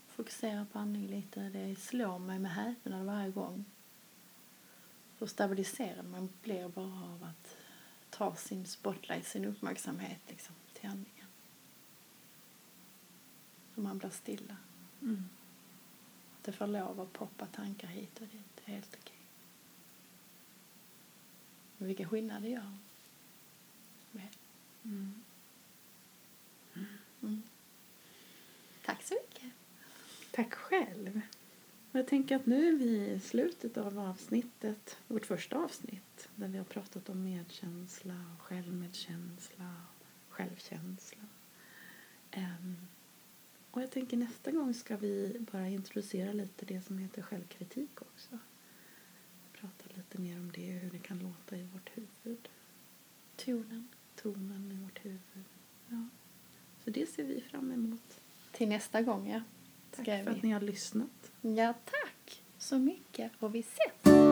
Fokusera 0.07 0.67
på 0.73 0.79
andning 0.79 1.07
lite. 1.07 1.41
Det 1.41 1.77
slår 1.77 2.19
mig 2.19 2.39
med 2.39 2.53
häpnad 2.53 3.07
varje 3.07 3.31
gång. 3.31 3.65
Så 5.19 5.27
stabiliserad 5.27 6.05
man 6.05 6.29
blir 6.43 6.69
bara 6.69 7.05
av 7.15 7.25
att 7.25 7.57
ta 8.21 8.35
sin 8.35 8.67
spotlight, 8.67 9.27
sin 9.27 9.45
uppmärksamhet 9.45 10.21
liksom, 10.29 10.55
till 10.73 10.89
andningen. 10.89 11.27
Och 13.75 13.83
man 13.83 13.99
blir 13.99 14.11
stilla. 14.11 14.57
Mm. 15.03 15.29
Det 16.43 16.53
får 16.53 16.67
lov 16.67 17.01
att 17.01 17.13
poppa 17.13 17.47
tankar 17.47 17.89
hit 17.89 18.21
och 18.21 18.27
dit. 18.27 18.45
Det 18.55 18.73
är 18.73 18.75
helt 18.75 18.97
okej. 19.01 19.19
Men 21.79 21.89
vilken 21.89 22.09
skillnad 22.09 22.43
det 22.43 22.49
gör. 22.49 22.73
Mm. 24.85 25.23
Mm. 27.23 27.43
Tack 28.85 29.03
så 29.03 29.15
mycket. 29.15 29.53
Tack 30.31 30.55
själv. 30.55 31.21
Och 31.93 31.99
Jag 31.99 32.07
tänker 32.07 32.37
att 32.37 32.47
nu 32.47 32.69
är 32.69 32.73
vi 32.73 33.11
i 33.11 33.21
slutet 33.21 33.77
av 33.77 33.99
avsnittet, 33.99 34.99
vårt 35.09 35.27
första 35.27 35.59
avsnitt, 35.59 36.29
där 36.37 36.49
vi 36.49 36.59
har 36.59 36.65
pratat 36.65 37.09
om 37.09 37.25
medkänsla, 37.25 38.15
och 38.37 38.43
självmedkänsla 38.43 39.77
och 40.29 40.35
självkänsla. 40.35 41.23
Ehm, 42.31 42.77
och 43.71 43.83
jag 43.83 43.91
tänker 43.91 44.17
nästa 44.17 44.51
gång 44.51 44.75
ska 44.75 44.97
vi 44.97 45.37
bara 45.53 45.69
introducera 45.69 46.33
lite 46.33 46.67
det 46.67 46.83
som 46.83 46.99
heter 46.99 47.23
självkritik 47.23 48.03
också. 48.03 48.39
Prata 49.53 49.85
lite 49.97 50.21
mer 50.21 50.37
om 50.37 50.53
det, 50.55 50.71
hur 50.71 50.91
det 50.91 50.99
kan 50.99 51.19
låta 51.19 51.57
i 51.57 51.63
vårt 51.63 51.91
huvud. 51.95 52.49
Tonen. 53.37 53.89
Tonen 54.17 54.73
i 54.73 54.83
vårt 54.85 55.05
huvud. 55.05 55.45
Ja. 55.89 56.09
Så 56.85 56.91
det 56.91 57.11
ser 57.11 57.25
vi 57.25 57.41
fram 57.41 57.73
emot. 57.73 58.21
Till 58.53 58.69
nästa 58.69 59.03
gång, 59.03 59.31
ja. 59.31 59.43
Tack 59.97 60.05
för 60.05 60.31
att 60.31 60.43
ni 60.43 60.51
har 60.51 60.61
lyssnat. 60.61 61.33
Ja, 61.41 61.75
tack 61.85 62.43
så 62.59 62.79
mycket. 62.79 63.33
Och 63.39 63.55
vi 63.55 63.61
ses 63.61 64.30